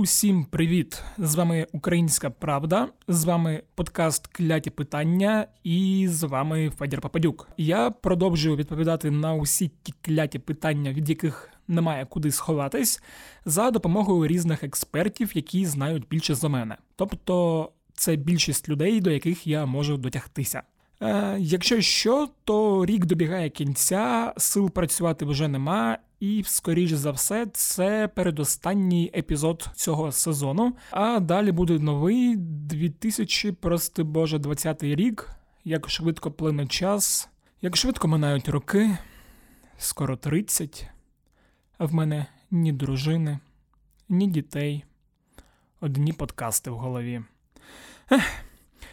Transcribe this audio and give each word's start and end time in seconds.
Усім 0.00 0.44
привіт! 0.44 1.02
З 1.18 1.34
вами 1.34 1.66
Українська 1.72 2.30
Правда, 2.30 2.88
з 3.08 3.24
вами 3.24 3.62
подкаст 3.74 4.26
Кляті 4.26 4.70
питання, 4.70 5.46
і 5.64 6.06
з 6.10 6.22
вами 6.22 6.70
Федір 6.78 7.00
Пападюк. 7.00 7.48
Я 7.56 7.90
продовжую 7.90 8.56
відповідати 8.56 9.10
на 9.10 9.34
усі 9.34 9.70
ті 9.82 9.94
кляті 10.02 10.38
питання, 10.38 10.92
від 10.92 11.08
яких 11.08 11.50
немає 11.68 12.06
куди 12.10 12.30
сховатись, 12.30 13.02
за 13.44 13.70
допомогою 13.70 14.26
різних 14.26 14.64
експертів, 14.64 15.30
які 15.34 15.66
знають 15.66 16.08
більше 16.08 16.34
за 16.34 16.48
мене. 16.48 16.76
Тобто, 16.96 17.68
це 17.94 18.16
більшість 18.16 18.68
людей, 18.68 19.00
до 19.00 19.10
яких 19.10 19.46
я 19.46 19.66
можу 19.66 19.96
дотягтися. 19.96 20.62
Е, 21.02 21.36
Якщо 21.38 21.80
що, 21.80 22.28
то 22.44 22.86
рік 22.86 23.06
добігає 23.06 23.50
кінця, 23.50 24.32
сил 24.36 24.70
працювати 24.70 25.24
вже 25.24 25.48
нема, 25.48 25.98
і, 26.20 26.42
скоріш 26.46 26.92
за 26.92 27.10
все, 27.10 27.46
це 27.46 28.08
передостанній 28.08 29.10
епізод 29.16 29.68
цього 29.74 30.12
сезону. 30.12 30.76
А 30.90 31.20
далі 31.20 31.52
буде 31.52 31.78
новий 31.78 32.36
2000, 32.36 33.52
прости 33.52 34.02
Боже, 34.02 34.38
20 34.38 34.82
рік. 34.82 35.30
Як 35.64 35.90
швидко 35.90 36.30
плине 36.30 36.66
час, 36.66 37.28
як 37.62 37.76
швидко 37.76 38.08
минають 38.08 38.48
роки, 38.48 38.98
скоро 39.78 40.16
30, 40.16 40.88
а 41.78 41.84
в 41.84 41.94
мене 41.94 42.26
ні 42.50 42.72
дружини, 42.72 43.38
ні 44.08 44.26
дітей, 44.26 44.84
одні 45.80 46.12
подкасти 46.12 46.70
в 46.70 46.76
голові. 46.76 47.22
Ех. 48.10 48.49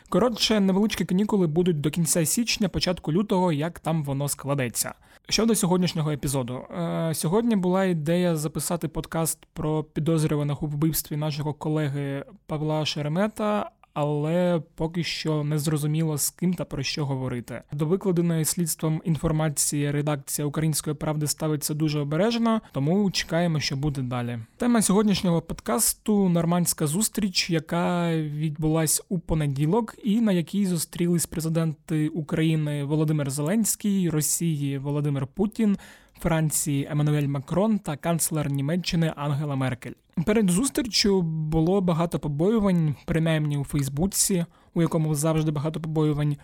Коротше, 0.09 0.59
невеличкі 0.59 1.05
канікули 1.05 1.47
будуть 1.47 1.81
до 1.81 1.89
кінця 1.89 2.25
січня, 2.25 2.69
початку 2.69 3.13
лютого, 3.13 3.51
як 3.51 3.79
там 3.79 4.03
воно 4.03 4.29
складеться. 4.29 4.93
Щодо 5.29 5.55
сьогоднішнього 5.55 6.11
епізоду, 6.11 6.65
Е, 6.77 7.13
сьогодні 7.13 7.55
була 7.55 7.85
ідея 7.85 8.35
записати 8.35 8.87
подкаст 8.87 9.39
про 9.53 9.83
підозрюваних 9.83 10.63
у 10.63 10.67
вбивстві 10.67 11.17
нашого 11.17 11.53
колеги 11.53 12.25
Павла 12.45 12.85
Шеремета. 12.85 13.69
Але 13.99 14.61
поки 14.75 15.03
що 15.03 15.43
не 15.43 15.59
зрозуміло 15.59 16.17
з 16.17 16.29
ким 16.29 16.53
та 16.53 16.65
про 16.65 16.83
що 16.83 17.05
говорити. 17.05 17.61
До 17.71 17.85
викладеної 17.85 18.45
слідством 18.45 19.01
інформації 19.05 19.91
редакція 19.91 20.45
Української 20.45 20.95
правди 20.95 21.27
ставиться 21.27 21.73
дуже 21.73 21.99
обережно, 21.99 22.61
тому 22.71 23.11
чекаємо, 23.11 23.59
що 23.59 23.75
буде 23.75 24.01
далі. 24.01 24.39
Тема 24.57 24.81
сьогоднішнього 24.81 25.41
подкасту 25.41 26.29
нормандська 26.29 26.87
зустріч, 26.87 27.49
яка 27.49 28.15
відбулась 28.15 29.01
у 29.09 29.19
понеділок, 29.19 29.95
і 30.03 30.21
на 30.21 30.31
якій 30.31 30.65
зустрілись 30.65 31.25
президенти 31.25 32.07
України 32.07 32.83
Володимир 32.83 33.29
Зеленський, 33.29 34.09
Росії 34.09 34.77
Володимир 34.77 35.27
Путін. 35.27 35.77
Франції 36.19 36.87
Еммануель 36.91 37.27
Макрон 37.27 37.79
та 37.79 37.97
канцлер 37.97 38.51
Німеччини 38.51 39.13
Ангела 39.15 39.55
Меркель. 39.55 39.91
Перед 40.25 40.49
зустрічю 40.49 41.21
було 41.21 41.81
багато 41.81 42.19
побоювань, 42.19 42.95
принаймні 43.05 43.57
у 43.57 43.63
Фейсбуці, 43.63 44.45
у 44.73 44.81
якому 44.81 45.15
завжди 45.15 45.51
багато 45.51 45.81
побоювань, 45.81 46.37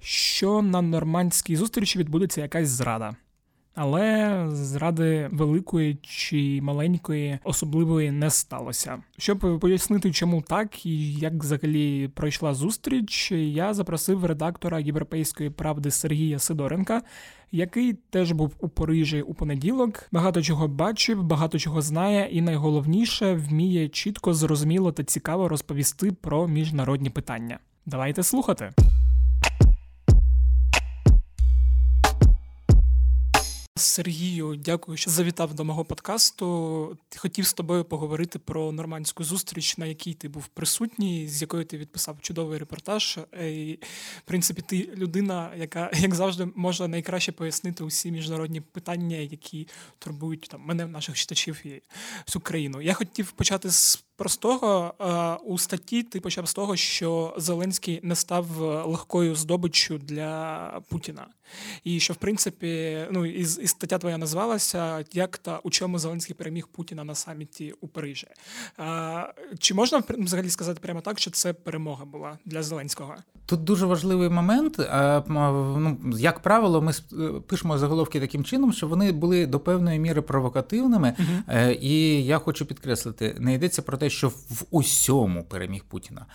що 0.00 0.62
на 0.62 0.82
нормандській 0.82 1.56
зустрічі 1.56 1.98
відбудеться 1.98 2.40
якась 2.40 2.68
зрада. 2.68 3.16
Але 3.74 4.46
зради 4.50 5.28
великої 5.32 5.98
чи 6.02 6.60
маленької 6.62 7.38
особливої 7.44 8.10
не 8.10 8.30
сталося. 8.30 9.02
Щоб 9.18 9.58
пояснити, 9.60 10.12
чому 10.12 10.42
так 10.42 10.86
і 10.86 11.14
як 11.14 11.34
взагалі 11.34 12.08
пройшла 12.08 12.54
зустріч, 12.54 13.32
я 13.32 13.74
запросив 13.74 14.24
редактора 14.24 14.80
Європейської 14.80 15.50
правди 15.50 15.90
Сергія 15.90 16.38
Сидоренка, 16.38 17.02
який 17.52 17.92
теж 17.92 18.32
був 18.32 18.54
у 18.58 18.68
Парижі 18.68 19.22
у 19.22 19.34
понеділок. 19.34 20.08
Багато 20.12 20.42
чого 20.42 20.68
бачив, 20.68 21.22
багато 21.22 21.58
чого 21.58 21.82
знає, 21.82 22.28
і 22.32 22.40
найголовніше 22.40 23.34
вміє 23.34 23.88
чітко, 23.88 24.34
зрозуміло 24.34 24.92
та 24.92 25.04
цікаво 25.04 25.48
розповісти 25.48 26.12
про 26.12 26.48
міжнародні 26.48 27.10
питання. 27.10 27.58
Давайте 27.86 28.22
слухати. 28.22 28.72
Сергію, 33.80 34.56
дякую, 34.56 34.96
що 34.96 35.10
завітав 35.10 35.54
до 35.54 35.64
мого 35.64 35.84
подкасту. 35.84 36.98
Хотів 37.16 37.46
з 37.46 37.52
тобою 37.52 37.84
поговорити 37.84 38.38
про 38.38 38.72
нормандську 38.72 39.24
зустріч, 39.24 39.78
на 39.78 39.86
якій 39.86 40.14
ти 40.14 40.28
був 40.28 40.46
присутній, 40.46 41.28
з 41.28 41.40
якою 41.40 41.64
ти 41.64 41.78
відписав 41.78 42.16
чудовий 42.20 42.58
репортаж. 42.58 43.18
І, 43.42 43.78
В 44.18 44.22
принципі, 44.24 44.62
ти 44.62 44.88
людина, 44.96 45.50
яка, 45.56 45.90
як 45.94 46.14
завжди, 46.14 46.48
може 46.54 46.88
найкраще 46.88 47.32
пояснити 47.32 47.84
усі 47.84 48.10
міжнародні 48.10 48.60
питання, 48.60 49.16
які 49.16 49.68
турбують 49.98 50.48
там 50.50 50.60
мене, 50.60 50.86
наших 50.86 51.16
читачів 51.16 51.66
і 51.66 51.82
всю 52.26 52.42
країну. 52.42 52.82
Я 52.82 52.94
хотів 52.94 53.32
почати 53.32 53.70
з 53.70 54.04
простого. 54.16 54.94
У 55.44 55.58
статті 55.58 56.02
ти 56.02 56.20
почав 56.20 56.48
з 56.48 56.54
того, 56.54 56.76
що 56.76 57.34
Зеленський 57.36 58.00
не 58.02 58.16
став 58.16 58.46
легкою 58.86 59.34
здобиччю 59.34 59.98
для 59.98 60.80
Путіна. 60.88 61.26
І 61.84 62.00
що, 62.00 62.12
в 62.12 62.16
принципі, 62.16 62.98
ну 63.10 63.26
і, 63.26 63.40
і 63.40 63.66
стаття 63.66 63.98
твоя 63.98 64.18
назвалася 64.18 65.04
Як 65.12 65.38
та 65.38 65.58
у 65.58 65.70
чому 65.70 65.98
Зеленський 65.98 66.34
переміг 66.34 66.66
Путіна 66.66 67.04
на 67.04 67.14
саміті 67.14 67.74
у 67.80 67.88
Парижі. 67.88 68.26
А, 68.78 69.24
Чи 69.58 69.74
можна 69.74 70.02
взагалі 70.08 70.50
сказати 70.50 70.80
прямо 70.82 71.00
так, 71.00 71.20
що 71.20 71.30
це 71.30 71.52
перемога 71.52 72.04
була 72.04 72.38
для 72.44 72.62
Зеленського? 72.62 73.14
Тут 73.46 73.64
дуже 73.64 73.86
важливий 73.86 74.28
момент. 74.28 74.78
Ну, 75.28 75.98
Як 76.18 76.40
правило, 76.40 76.82
ми 76.82 76.92
пишемо 77.46 77.78
заголовки 77.78 78.20
таким 78.20 78.44
чином, 78.44 78.72
що 78.72 78.88
вони 78.88 79.12
були 79.12 79.46
до 79.46 79.60
певної 79.60 79.98
міри 79.98 80.22
провокативними. 80.22 81.14
uh 81.18 81.78
І 81.80 82.24
я 82.24 82.38
хочу 82.38 82.66
підкреслити, 82.66 83.36
не 83.38 83.54
йдеться 83.54 83.82
про 83.82 83.96
те, 83.96 84.10
що 84.10 84.28
в 84.28 84.64
усьому 84.70 85.44
переміг 85.44 85.84
Путіна. 85.84 86.26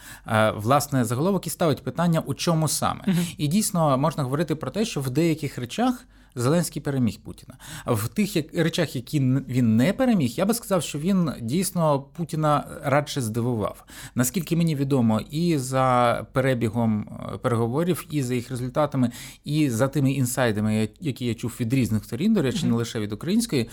Власне, 0.55 1.05
заголовок 1.05 1.47
і 1.47 1.49
ставить 1.49 1.83
питання, 1.83 2.23
у 2.25 2.33
чому 2.33 2.67
саме. 2.67 3.03
uh 3.07 3.35
І 3.37 3.47
дійсно 3.47 3.97
можна 3.97 4.23
говорити 4.23 4.55
про 4.55 4.71
те, 4.71 4.85
що 4.85 5.01
в 5.05 5.09
деяких 5.09 5.57
речах. 5.57 6.07
Зеленський 6.37 6.81
переміг 6.81 7.19
Путіна. 7.23 7.57
В 7.85 8.07
тих 8.07 8.35
речах, 8.53 8.95
які 8.95 9.19
він 9.47 9.75
не 9.75 9.93
переміг, 9.93 10.29
я 10.29 10.45
би 10.45 10.53
сказав, 10.53 10.83
що 10.83 10.99
він 10.99 11.31
дійсно 11.41 11.99
Путіна 11.99 12.67
радше 12.83 13.21
здивував. 13.21 13.85
Наскільки 14.15 14.55
мені 14.55 14.75
відомо, 14.75 15.21
і 15.31 15.57
за 15.57 16.25
перебігом 16.33 17.19
переговорів, 17.41 18.05
і 18.09 18.23
за 18.23 18.35
їх 18.35 18.49
результатами, 18.49 19.11
і 19.45 19.69
за 19.69 19.87
тими 19.87 20.11
інсайдами, 20.11 20.89
які 21.01 21.25
я 21.25 21.33
чув 21.35 21.57
від 21.59 21.73
різних 21.73 22.03
сторін, 22.03 22.33
до 22.33 22.41
речі, 22.41 22.65
не 22.65 22.75
лише 22.75 22.99
від 22.99 23.13
української. 23.13 23.69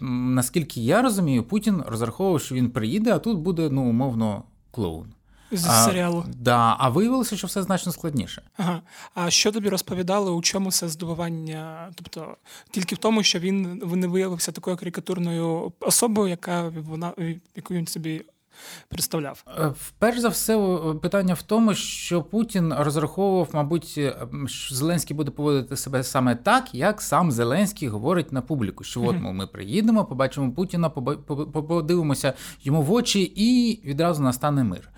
Наскільки 0.00 0.80
я 0.80 1.02
розумію, 1.02 1.42
Путін 1.42 1.82
розраховував, 1.86 2.40
що 2.40 2.54
він 2.54 2.70
приїде, 2.70 3.14
а 3.14 3.18
тут 3.18 3.38
буде 3.38 3.68
ну 3.72 3.82
умовно 3.82 4.42
клоун. 4.70 5.06
З 5.52 5.66
а, 5.66 5.84
серіалу. 5.84 6.24
Да, 6.36 6.76
А 6.78 6.88
виявилося, 6.88 7.36
що 7.36 7.46
все 7.46 7.62
значно 7.62 7.92
складніше. 7.92 8.42
Ага. 8.56 8.82
А 9.14 9.30
що 9.30 9.52
тобі 9.52 9.68
розповідали, 9.68 10.30
у 10.30 10.42
чому 10.42 10.72
це 10.72 10.88
здобування? 10.88 11.90
Тобто 11.94 12.36
тільки 12.70 12.94
в 12.94 12.98
тому, 12.98 13.22
що 13.22 13.38
він 13.38 13.82
не 13.84 14.06
виявився 14.06 14.52
такою 14.52 14.76
карикатурною 14.76 15.72
особою, 15.80 16.28
яка 16.28 16.68
вона 16.68 17.12
яку 17.56 17.74
він 17.74 17.86
собі 17.86 18.24
представляв? 18.88 19.44
Перш 19.98 20.18
за 20.18 20.28
все, 20.28 20.78
питання 21.02 21.34
в 21.34 21.42
тому, 21.42 21.74
що 21.74 22.22
Путін 22.22 22.74
розраховував, 22.78 23.48
мабуть, 23.52 24.00
що 24.46 24.74
Зеленський 24.74 25.16
буде 25.16 25.30
поводити 25.30 25.76
себе 25.76 26.02
саме 26.04 26.34
так, 26.34 26.74
як 26.74 27.00
сам 27.00 27.32
Зеленський 27.32 27.88
говорить 27.88 28.32
на 28.32 28.40
публіку. 28.40 28.84
Що 28.84 29.02
от 29.02 29.16
ми 29.20 29.46
приїдемо, 29.46 30.04
побачимо 30.04 30.52
Путіна, 30.52 30.88
подивимося 30.88 32.32
йому 32.62 32.82
в 32.82 32.92
очі, 32.92 33.22
і 33.22 33.80
відразу 33.84 34.22
настане 34.22 34.64
мир. 34.64 34.90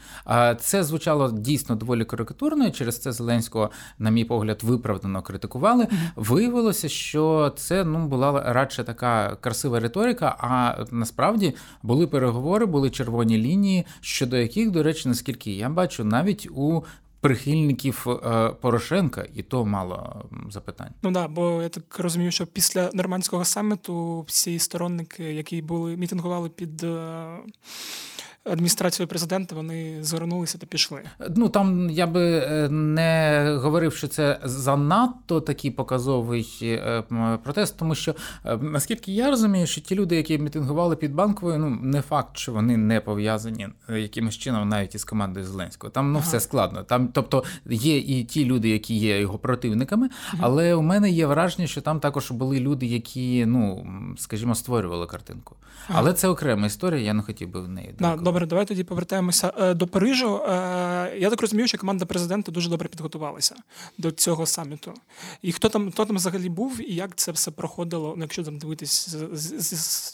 Це 0.60 0.84
звучало 0.84 1.30
дійсно 1.32 1.76
доволі 1.76 2.04
карикатурно, 2.04 2.66
і 2.66 2.70
через 2.70 2.98
це 2.98 3.12
Зеленського, 3.12 3.70
на 3.98 4.10
мій 4.10 4.24
погляд, 4.24 4.60
виправдано 4.62 5.22
критикували. 5.22 5.86
Виявилося, 6.16 6.88
що 6.88 7.52
це 7.56 7.84
ну 7.84 8.06
була 8.06 8.52
радше 8.52 8.84
така 8.84 9.36
красива 9.40 9.80
риторика. 9.80 10.36
А 10.38 10.84
насправді 10.90 11.54
були 11.82 12.06
переговори, 12.06 12.66
були 12.66 12.90
червоні 12.90 13.38
лінії 13.38 13.49
лінії, 13.50 13.86
щодо 14.00 14.36
яких, 14.36 14.70
до 14.70 14.82
речі, 14.82 15.08
наскільки 15.08 15.52
я 15.52 15.68
бачу, 15.68 16.04
навіть 16.04 16.48
у 16.50 16.84
прихильників 17.20 18.06
е, 18.08 18.50
Порошенка, 18.60 19.26
і 19.34 19.42
то 19.42 19.66
мало 19.66 20.24
запитань. 20.50 20.90
Ну 21.02 21.10
да, 21.10 21.28
бо 21.28 21.62
я 21.62 21.68
так 21.68 21.98
розумію, 21.98 22.30
що 22.30 22.46
після 22.46 22.90
нормандського 22.92 23.44
саміту 23.44 24.20
всі 24.20 24.58
сторонники, 24.58 25.24
які 25.32 25.62
були 25.62 25.96
мітингували 25.96 26.48
під. 26.48 26.84
Адміністрацією 28.44 29.08
президента 29.08 29.54
вони 29.54 30.04
звернулися 30.04 30.58
та 30.58 30.66
пішли. 30.66 31.02
Ну 31.36 31.48
там 31.48 31.90
я 31.90 32.06
би 32.06 32.38
е, 32.38 32.68
не 32.68 33.44
говорив, 33.62 33.94
що 33.94 34.08
це 34.08 34.40
занадто 34.44 35.40
такий 35.40 35.70
показовий 35.70 36.58
е, 36.62 37.02
протест, 37.44 37.76
тому 37.76 37.94
що 37.94 38.14
е, 38.44 38.56
наскільки 38.56 39.12
я 39.12 39.30
розумію, 39.30 39.66
що 39.66 39.80
ті 39.80 39.94
люди, 39.94 40.16
які 40.16 40.38
мітингували 40.38 40.96
під 40.96 41.14
банковою, 41.14 41.58
ну 41.58 41.78
не 41.82 42.02
факт, 42.02 42.36
що 42.36 42.52
вони 42.52 42.76
не 42.76 43.00
пов'язані 43.00 43.68
якимось 43.88 44.38
чином 44.38 44.68
навіть 44.68 44.94
із 44.94 45.04
командою 45.04 45.46
Зеленського. 45.46 45.90
Там 45.90 46.12
ну 46.12 46.18
ага. 46.18 46.28
все 46.28 46.40
складно. 46.40 46.82
Там, 46.82 47.08
тобто, 47.08 47.44
є 47.70 47.98
і 47.98 48.24
ті 48.24 48.44
люди, 48.44 48.68
які 48.68 48.94
є 48.94 49.20
його 49.20 49.38
противниками, 49.38 50.08
ага. 50.32 50.38
але 50.40 50.74
у 50.74 50.82
мене 50.82 51.10
є 51.10 51.26
враження, 51.26 51.66
що 51.66 51.80
там 51.80 52.00
також 52.00 52.30
були 52.30 52.60
люди, 52.60 52.86
які, 52.86 53.46
ну 53.46 53.86
скажімо, 54.18 54.54
створювали 54.54 55.06
картинку. 55.06 55.56
Ага. 55.88 55.98
Але 55.98 56.12
це 56.12 56.28
окрема 56.28 56.66
історія. 56.66 57.00
Я 57.02 57.14
не 57.14 57.22
хотів 57.22 57.48
би 57.48 57.60
в 57.60 57.68
неї. 57.68 57.94
Да, 57.98 58.16
Добре, 58.30 58.46
давай 58.46 58.66
тоді 58.66 58.84
повертаємося 58.84 59.52
е, 59.60 59.74
до 59.74 59.86
Парижу. 59.86 60.36
Е, 60.36 60.50
я 61.18 61.30
так 61.30 61.40
розумію, 61.40 61.68
що 61.68 61.78
команда 61.78 62.04
президента 62.04 62.52
дуже 62.52 62.70
добре 62.70 62.88
підготувалася 62.88 63.54
до 63.98 64.10
цього 64.10 64.46
саміту. 64.46 64.94
І 65.42 65.52
хто 65.52 65.68
там 65.68 65.90
хто 65.90 66.04
там 66.04 66.16
взагалі 66.16 66.48
був, 66.48 66.90
і 66.90 66.94
як 66.94 67.16
це 67.16 67.32
все 67.32 67.50
проходило, 67.50 68.14
ну, 68.16 68.22
якщо 68.22 68.44
там 68.44 68.58
дивитись 68.58 69.16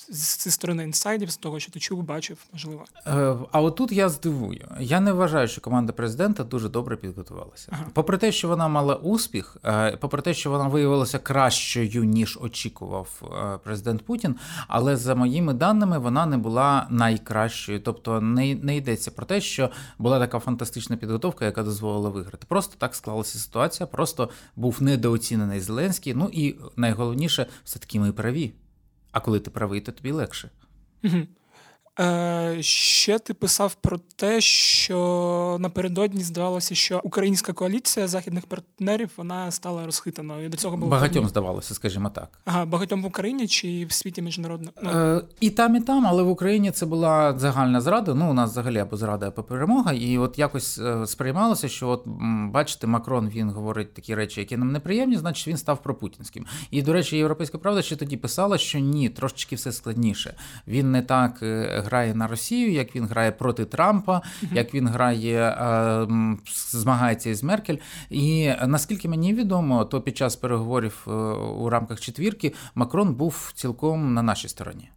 зі 0.08 0.50
сторони 0.50 0.84
інсайдів, 0.84 1.30
з 1.30 1.36
того, 1.36 1.60
що 1.60 1.72
ти 1.72 1.80
чув, 1.80 2.02
бачив, 2.02 2.38
можливо. 2.52 2.84
Е, 3.06 3.36
а 3.52 3.60
отут 3.60 3.92
я 3.92 4.08
здивую. 4.08 4.68
Я 4.80 5.00
не 5.00 5.12
вважаю, 5.12 5.48
що 5.48 5.60
команда 5.60 5.92
президента 5.92 6.44
дуже 6.44 6.68
добре 6.68 6.96
підготувалася. 6.96 7.68
Ага. 7.70 7.84
Попри 7.92 8.18
те, 8.18 8.32
що 8.32 8.48
вона 8.48 8.68
мала 8.68 8.94
успіх, 8.94 9.56
попри 10.00 10.22
те, 10.22 10.34
що 10.34 10.50
вона 10.50 10.68
виявилася 10.68 11.18
кращою 11.18 12.04
ніж 12.04 12.38
очікував 12.42 13.22
президент 13.64 14.02
Путін, 14.02 14.36
але 14.68 14.96
за 14.96 15.14
моїми 15.14 15.54
даними 15.54 15.98
вона 15.98 16.26
не 16.26 16.38
була 16.38 16.86
найкращою. 16.90 17.80
Тобто 17.80 18.05
не 18.20 18.54
не 18.54 18.76
йдеться 18.76 19.10
про 19.10 19.26
те, 19.26 19.40
що 19.40 19.70
була 19.98 20.18
така 20.18 20.38
фантастична 20.38 20.96
підготовка, 20.96 21.44
яка 21.44 21.62
дозволила 21.62 22.08
виграти. 22.08 22.46
Просто 22.48 22.74
так 22.78 22.94
склалася 22.94 23.38
ситуація, 23.38 23.86
просто 23.86 24.30
був 24.56 24.82
недооцінений 24.82 25.60
Зеленський. 25.60 26.14
Ну 26.14 26.30
і 26.32 26.56
найголовніше, 26.76 27.46
все 27.64 27.78
таки 27.78 28.00
ми 28.00 28.12
праві. 28.12 28.52
А 29.12 29.20
коли 29.20 29.40
ти 29.40 29.50
правий, 29.50 29.80
то 29.80 29.92
тобі 29.92 30.10
легше. 30.10 30.50
Е, 32.00 32.56
Ще 32.60 33.19
ти 33.19 33.34
писав 33.34 33.75
про 33.75 33.98
те, 34.16 34.40
що 34.40 35.56
напередодні 35.60 36.22
здавалося, 36.22 36.75
що 36.75 37.00
українська 37.04 37.52
коаліція 37.52 38.08
західних 38.08 38.46
партнерів 38.46 39.10
вона 39.16 39.50
стала 39.50 39.87
розхитаною. 39.87 40.46
І 40.46 40.48
До 40.48 40.56
цього 40.56 40.76
було 40.76 40.90
багатьом 40.90 41.12
проблем. 41.12 41.28
здавалося, 41.28 41.75
скажімо 41.75 42.10
так. 42.10 42.38
Ага, 42.44 42.64
багатьом 42.64 43.02
в 43.02 43.06
Україні 43.06 43.48
чи 43.48 43.87
в 43.88 43.93
світі 43.93 44.22
міжнародно 44.22 44.70
ну. 44.82 44.90
Е, 44.90 45.22
і 45.40 45.50
там, 45.50 45.76
і 45.76 45.81
там, 45.81 46.06
але 46.06 46.22
в 46.22 46.28
Україні 46.28 46.70
це 46.70 46.87
була 46.87 47.38
загальна 47.38 47.81
зрада. 47.81 48.14
Ну 48.14 48.31
у 48.31 48.34
нас 48.34 48.50
взагалі 48.50 48.78
або 48.78 48.96
зрада, 48.96 49.28
або 49.28 49.42
перемога. 49.42 49.92
І 49.92 50.19
от 50.19 50.38
якось 50.38 50.78
е, 50.78 51.06
сприймалося, 51.06 51.69
що 51.69 51.88
от 51.88 52.02
бачите, 52.50 52.87
Макрон 52.87 53.28
він 53.28 53.50
говорить 53.50 53.94
такі 53.94 54.14
речі, 54.14 54.40
які 54.40 54.56
нам 54.56 54.72
неприємні, 54.72 55.16
значить 55.16 55.49
він 55.49 55.56
став 55.56 55.82
пропутінським. 55.82 56.46
І 56.70 56.82
до 56.82 56.92
речі, 56.92 57.16
європейська 57.16 57.58
правда 57.58 57.82
ще 57.82 57.96
тоді 57.96 58.16
писала, 58.16 58.58
що 58.58 58.78
ні, 58.78 59.08
трошечки 59.08 59.56
все 59.56 59.72
складніше. 59.72 60.34
Він 60.66 60.92
не 60.92 61.02
так. 61.02 61.42
Грає 61.86 62.14
на 62.14 62.26
Росію, 62.26 62.72
як 62.72 62.96
він 62.96 63.04
грає 63.06 63.32
проти 63.32 63.64
Трампа, 63.64 64.22
як 64.52 64.74
він 64.74 64.88
грає, 64.88 65.40
е, 65.40 66.06
змагається 66.70 67.30
із 67.30 67.42
Меркель. 67.42 67.76
І 68.10 68.52
наскільки 68.66 69.08
мені 69.08 69.34
відомо, 69.34 69.84
то 69.84 70.00
під 70.00 70.16
час 70.16 70.36
переговорів 70.36 71.06
е, 71.06 71.10
у 71.10 71.70
рамках 71.70 72.00
четвірки 72.00 72.52
Макрон 72.74 73.14
був 73.14 73.52
цілком 73.54 74.14
на 74.14 74.22
нашій 74.22 74.48
стороні. 74.48 74.90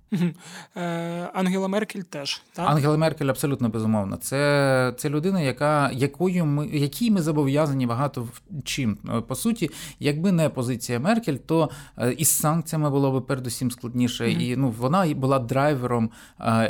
Е, 0.76 1.30
Ангела 1.34 1.68
Меркель 1.68 2.02
теж 2.02 2.42
так? 2.54 2.70
Ангела 2.70 2.98
Меркель 2.98 3.26
абсолютно 3.26 3.70
безумовно. 3.70 4.18
Це 4.18 4.94
це 4.98 5.10
людина, 5.10 5.42
яка 5.42 5.92
якою 5.92 6.46
ми 6.46 6.68
якій 6.68 7.12
ми 7.12 7.22
зобов'язані 7.22 7.86
багато 7.86 8.28
чим. 8.64 8.98
По 9.28 9.36
суті, 9.36 9.70
якби 10.00 10.32
не 10.32 10.50
позиція 10.50 11.00
Меркель, 11.00 11.36
то 11.36 11.70
із 12.18 12.30
санкціями 12.30 12.90
було 12.90 13.20
б 13.20 13.26
передусім 13.26 13.72
складніше. 13.72 14.26
Mm-hmm. 14.26 14.42
І 14.42 14.56
ну 14.56 14.70
вона 14.70 15.14
була 15.14 15.40
драйвером 15.40 16.10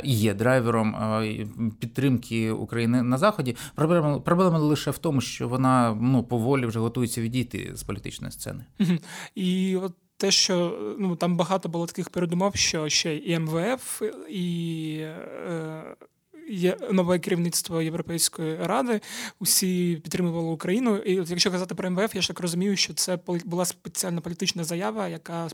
і 0.04 0.14
є 0.14 0.34
драйвером 0.34 0.96
підтримки 1.80 2.50
України 2.50 3.02
на 3.02 3.18
заході. 3.18 3.56
Проблема 3.74 4.20
проблема 4.20 4.58
лише 4.58 4.90
в 4.90 4.98
тому, 4.98 5.20
що 5.20 5.48
вона 5.48 5.98
ну 6.00 6.22
поволі 6.22 6.66
вже 6.66 6.78
готується 6.78 7.20
відійти 7.20 7.70
з 7.74 7.82
політичної 7.82 8.32
сцени. 8.32 8.64
І 9.34 9.76
от 9.76 9.92
те, 10.20 10.30
що 10.30 10.78
ну 10.98 11.16
там 11.16 11.36
багато 11.36 11.68
було 11.68 11.86
таких 11.86 12.10
передумов, 12.10 12.56
що 12.56 12.88
ще 12.88 13.16
і 13.16 13.38
МВФ, 13.38 14.02
і 14.28 14.96
е, 15.00 15.96
є 16.50 16.76
нове 16.92 17.18
керівництво 17.18 17.82
Європейської 17.82 18.56
ради, 18.56 19.00
усі 19.38 20.00
підтримували 20.02 20.48
Україну. 20.48 20.96
І 20.96 21.20
от 21.20 21.30
якщо 21.30 21.50
казати 21.50 21.74
про 21.74 21.90
МВФ, 21.90 22.14
я 22.14 22.20
ж 22.20 22.28
так 22.28 22.40
розумію, 22.40 22.76
що 22.76 22.94
це 22.94 23.18
була 23.44 23.64
спеціальна 23.64 24.20
політична 24.20 24.64
заява, 24.64 25.08
яка 25.08 25.48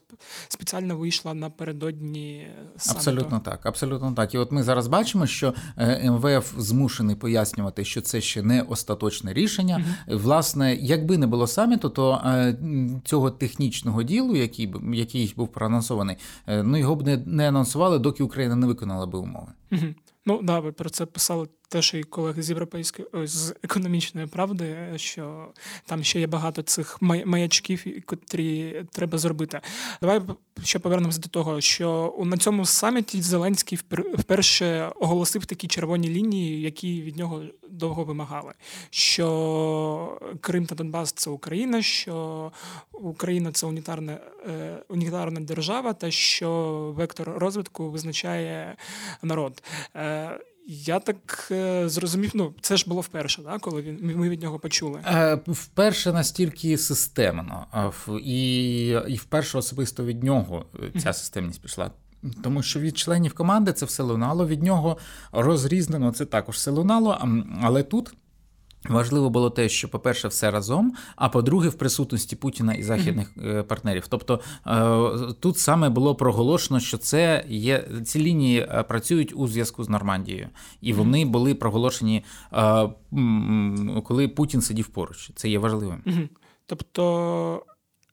спеціально 0.48 0.96
вийшла 0.96 1.34
напередодні 1.34 2.48
саміту. 2.76 2.98
Абсолютно 2.98 3.40
так. 3.40 3.66
Абсолютно 3.66 4.12
так. 4.12 4.34
І 4.34 4.38
от 4.38 4.52
ми 4.52 4.62
зараз 4.62 4.87
бачимо, 4.87 5.26
що 5.26 5.54
е, 5.76 6.10
МВФ 6.10 6.54
змушений 6.58 7.16
пояснювати, 7.16 7.84
що 7.84 8.00
це 8.00 8.20
ще 8.20 8.43
не 8.43 8.62
остаточне 8.62 9.32
рішення. 9.32 9.84
Угу. 10.08 10.19
Власне, 10.19 10.75
якби 10.75 11.19
не 11.19 11.26
було 11.26 11.46
саміту, 11.46 11.88
то 11.88 12.22
е, 12.25 12.58
цього 13.04 13.31
технічного 13.31 14.02
ділу, 14.02 14.37
який 14.37 14.75
який 14.93 15.34
був 15.37 15.48
проанонсований, 15.48 16.16
е, 16.46 16.62
ну 16.62 16.76
його 16.76 16.96
б 16.96 17.06
не, 17.06 17.16
не 17.16 17.48
анонсували, 17.48 17.98
доки 17.98 18.22
Україна 18.22 18.56
не 18.56 18.66
виконала 18.66 19.06
би 19.06 19.19
умови. 19.19 19.52
Угу. 19.72 19.87
Ну 20.26 20.43
да, 20.43 20.61
ви 20.61 20.73
про 20.73 20.90
це 20.90 21.06
писали 21.06 21.49
теж 21.69 21.94
і 21.94 22.02
колеги 22.02 22.43
з 22.43 22.50
європейської 22.50 23.08
з 23.14 23.55
економічної 23.62 24.26
правди, 24.26 24.93
що 24.96 25.52
там 25.87 26.05
ще 26.05 26.20
є 26.20 26.26
багато 26.26 26.62
цих 26.62 26.99
маячків, 27.00 27.84
котрі 28.06 28.82
треба 28.93 29.19
зробити. 29.19 29.61
Давай 30.00 30.23
ще 30.64 30.78
повернемося 30.78 31.20
до 31.20 31.28
того, 31.28 31.61
що 31.61 32.14
на 32.25 32.37
цьому 32.37 32.64
саміті 32.64 33.23
Зеленський 33.23 33.78
вперше 34.19 34.93
оголосив 34.96 35.46
такі 35.46 35.69
червоні 35.69 36.08
лінії, 36.08 36.61
які 36.61 37.02
від 37.02 37.17
нього 37.17 37.43
довго 37.76 38.05
вимагали. 38.05 38.52
Що 38.90 40.20
Крим 40.40 40.67
та 40.67 40.75
Донбас 40.75 41.12
це 41.12 41.31
Україна, 41.31 41.82
що 41.82 42.52
Україна 42.93 43.52
це 43.52 43.67
унітарна, 43.67 44.19
е, 44.46 44.78
унітарна 44.88 45.40
держава, 45.40 45.93
та 45.93 46.11
що 46.11 46.93
вектор 46.96 47.28
розвитку 47.28 47.90
визначає 47.90 48.76
народ. 49.23 49.62
Е, 49.96 50.40
я 50.69 51.00
так 51.00 51.49
е, 51.50 51.88
зрозумів, 51.88 52.31
ну 52.34 52.55
це 52.61 52.76
ж 52.76 52.84
було 52.88 53.00
вперше, 53.00 53.43
да, 53.43 53.58
коли 53.58 53.82
він 53.82 54.17
ми 54.17 54.29
від 54.29 54.43
нього 54.43 54.58
почули. 54.58 55.00
Е, 55.06 55.38
вперше 55.46 56.12
настільки 56.12 56.79
системно, 56.79 57.67
і 58.22 58.87
і 59.08 59.17
вперше 59.17 59.58
особисто 59.58 60.05
від 60.05 60.25
нього 60.25 60.67
ця 61.02 61.12
системність 61.12 61.62
пішла. 61.62 61.90
Тому 62.43 62.62
що 62.62 62.81
від 62.81 62.99
членів 62.99 63.34
команди 63.34 63.73
це 63.73 63.87
все 63.87 64.02
лунало, 64.02 64.46
від 64.46 64.62
нього 64.62 64.96
розрізнено 65.32 66.12
це 66.12 66.25
також 66.25 66.55
все 66.55 66.70
лунало, 66.70 67.28
але 67.62 67.82
тут. 67.82 68.14
Важливо 68.88 69.31
було 69.31 69.50
те, 69.50 69.69
що, 69.69 69.88
по-перше, 69.88 70.28
все 70.28 70.50
разом, 70.50 70.94
а 71.17 71.28
по-друге, 71.28 71.69
в 71.69 71.75
присутності 71.75 72.37
Путіна 72.37 72.75
і 72.75 72.82
західних 72.82 73.37
mm-hmm. 73.37 73.62
партнерів. 73.62 74.06
Тобто 74.08 74.40
е, 74.67 75.32
тут 75.40 75.58
саме 75.58 75.88
було 75.88 76.14
проголошено, 76.14 76.81
що 76.81 76.98
це 76.98 77.44
є 77.48 77.89
ці 78.05 78.19
лінії 78.19 78.60
е, 78.60 78.82
працюють 78.82 79.32
у 79.36 79.48
зв'язку 79.48 79.84
з 79.84 79.89
Нормандією, 79.89 80.48
і 80.81 80.93
вони 80.93 81.24
були 81.24 81.55
проголошені, 81.55 82.24
коли 84.05 84.29
Путін 84.29 84.60
сидів 84.60 84.86
поруч. 84.86 85.31
Це 85.34 85.48
є 85.48 85.58
важливим. 85.58 86.03
Mm-hmm. 86.06 86.29
Тобто. 86.67 87.62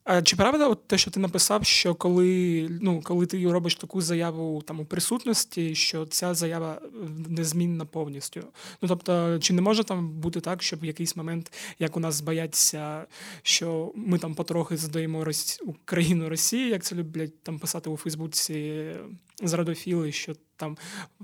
А 0.04 0.22
чи 0.22 0.36
правда 0.36 0.68
от 0.68 0.86
те, 0.86 0.98
що 0.98 1.10
ти 1.10 1.20
написав, 1.20 1.64
що 1.64 1.94
коли 1.94 2.68
ну, 2.80 3.00
коли 3.02 3.26
ти 3.26 3.52
робиш 3.52 3.74
таку 3.74 4.00
заяву 4.00 4.62
там 4.62 4.80
у 4.80 4.84
присутності, 4.84 5.74
що 5.74 6.06
ця 6.06 6.34
заява 6.34 6.80
е, 6.82 6.88
незмінна 7.28 7.84
повністю? 7.84 8.40
Ну 8.82 8.88
тобто, 8.88 9.38
чи 9.38 9.52
не 9.52 9.62
може 9.62 9.84
там 9.84 10.10
бути 10.10 10.40
так, 10.40 10.62
щоб 10.62 10.80
в 10.80 10.84
якийсь 10.84 11.16
момент, 11.16 11.52
як 11.78 11.96
у 11.96 12.00
нас 12.00 12.20
бояться, 12.20 13.06
що 13.42 13.92
ми 13.94 14.18
там 14.18 14.34
потрохи 14.34 14.76
задаємо 14.76 15.24
Росі... 15.24 15.60
Україну 15.64 16.28
Росії, 16.28 16.68
як 16.68 16.84
це 16.84 16.94
люблять 16.94 17.42
там 17.42 17.58
писати 17.58 17.90
у 17.90 17.96
Фейсбуці 17.96 18.86
зрадофіли, 19.42 20.12
що 20.12 20.34
там 20.56 20.76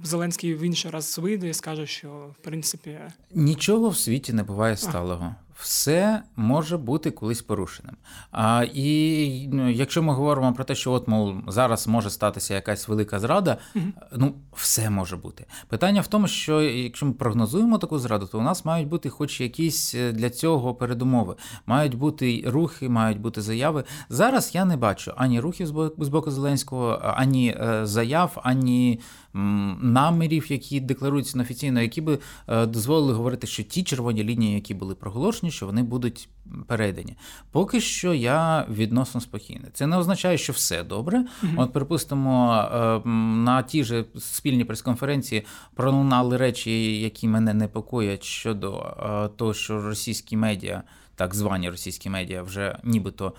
Зеленський 0.03 0.55
в 0.55 0.61
інший 0.61 0.91
раз 0.91 1.19
вийде 1.19 1.49
і 1.49 1.55
скаже, 1.55 1.87
що 1.87 2.35
в 2.41 2.43
принципі 2.43 2.99
нічого 3.35 3.89
в 3.89 3.97
світі 3.97 4.33
не 4.33 4.43
буває 4.43 4.77
сталого 4.77 5.35
все 5.61 6.23
може 6.37 6.77
бути 6.77 7.11
колись 7.11 7.43
порушеним. 7.43 7.97
А, 8.33 8.65
І 8.75 9.49
ну, 9.53 9.71
якщо 9.71 10.03
ми 10.03 10.13
говоримо 10.13 10.53
про 10.53 10.65
те, 10.65 10.75
що 10.75 10.93
от 10.93 11.09
мов 11.09 11.37
зараз 11.49 11.89
може 11.89 12.11
статися 12.11 12.55
якась 12.55 12.89
велика 12.89 13.19
зрада, 13.19 13.57
mm 13.77 13.93
ну 14.17 14.35
все 14.53 14.91
може 14.91 15.17
бути. 15.17 15.47
Питання 15.69 16.01
в 16.01 16.07
тому, 16.07 16.29
що 16.29 16.63
якщо 16.63 17.07
ми 17.07 17.13
прогнозуємо 17.13 17.79
таку 17.79 17.99
зраду, 17.99 18.27
то 18.27 18.39
у 18.39 18.43
нас 18.43 18.65
мають 18.65 18.89
бути 18.89 19.09
хоч 19.09 19.41
якісь 19.41 19.95
е, 19.95 20.13
для 20.13 20.31
цього 20.31 20.75
передумови. 20.75 21.35
Мають 21.67 21.95
бути 21.95 22.45
рухи, 22.47 22.89
мають 22.89 23.21
бути 23.21 23.43
заяви. 23.43 23.85
Зараз 24.09 24.55
я 24.55 24.65
не 24.65 24.77
бачу 24.77 25.13
ані 25.17 25.41
рухів 25.41 25.67
з 25.99 26.09
боку 26.09 26.31
Зеленського, 26.31 27.01
ані 27.03 27.57
е, 27.61 27.87
заяв, 27.87 28.41
ані 28.43 29.01
намірів, 29.35 30.53
які 30.53 30.81
декларуються 30.81 31.41
офіційно, 31.41 31.83
які 31.83 32.01
би 32.01 32.19
е, 32.49 32.67
дозволили 32.67 33.13
говорити, 33.13 33.47
що 33.47 33.63
ті 33.63 33.83
червоні 33.83 34.25
лінії, 34.25 34.55
які 34.55 34.75
були 34.75 34.95
проголошені, 34.95 35.50
що 35.51 35.67
вони 35.67 35.83
будуть 35.83 36.29
перейдені. 36.67 37.17
Поки 37.51 37.81
що 37.81 38.15
я 38.15 38.67
відносно 38.71 39.21
спокійний. 39.21 39.71
Це 39.73 39.87
не 39.87 39.97
означає, 39.97 40.39
що 40.39 40.53
все 40.53 40.83
добре. 40.83 41.19
Mm-hmm. 41.19 41.55
От, 41.57 41.73
припустимо, 41.73 42.65
е, 43.05 43.09
на 43.09 43.63
ті 43.63 43.85
ж 43.85 44.05
спільні 44.19 44.65
прес-конференції 44.65 45.45
пролунали 45.75 46.37
речі, 46.37 47.01
які 47.01 47.29
мене 47.29 47.55
непокоять 47.55 48.25
щодо 48.25 48.77
е, 48.77 49.29
того, 49.37 49.55
що 49.55 49.83
російські 49.83 50.37
медіа 50.37 50.83
так 51.21 51.35
звані 51.35 51.71
російські 51.71 52.11
медіа, 52.11 52.43
вже 52.43 52.79
нібито 52.85 53.33